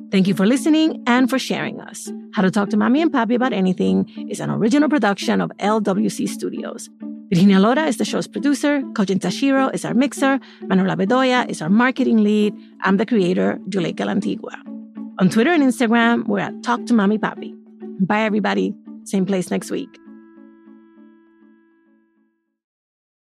Thank 0.09 0.27
you 0.27 0.33
for 0.33 0.47
listening 0.47 1.03
and 1.05 1.29
for 1.29 1.37
sharing 1.37 1.79
us. 1.79 2.11
How 2.33 2.41
to 2.41 2.49
Talk 2.49 2.69
to 2.69 2.77
Mommy 2.77 3.03
and 3.03 3.11
Papi 3.11 3.35
About 3.35 3.53
Anything 3.53 4.09
is 4.27 4.39
an 4.39 4.49
original 4.49 4.89
production 4.89 5.39
of 5.39 5.51
LWC 5.59 6.27
Studios. 6.27 6.89
Virginia 7.33 7.59
Lora 7.59 7.85
is 7.87 7.97
the 7.97 8.05
show's 8.05 8.27
producer. 8.27 8.81
Kojin 8.93 9.17
Tashiro 9.17 9.73
is 9.73 9.83
our 9.85 9.95
mixer. 9.95 10.39
Manuela 10.67 10.95
Bedoya 10.95 11.49
is 11.49 11.63
our 11.63 11.69
marketing 11.69 12.17
lead. 12.23 12.53
I'm 12.81 12.97
the 12.97 13.07
creator, 13.07 13.57
Juleyka 13.69 14.05
Lantigua. 14.05 14.53
On 15.17 15.29
Twitter 15.31 15.49
and 15.49 15.63
Instagram, 15.63 16.27
we're 16.27 16.41
at 16.41 16.61
Talk 16.61 16.85
to 16.85 16.93
Mommy 16.93 17.17
Papi. 17.17 17.51
Bye, 18.01 18.21
everybody. 18.21 18.75
Same 19.05 19.25
place 19.25 19.49
next 19.49 19.71
week. 19.71 19.89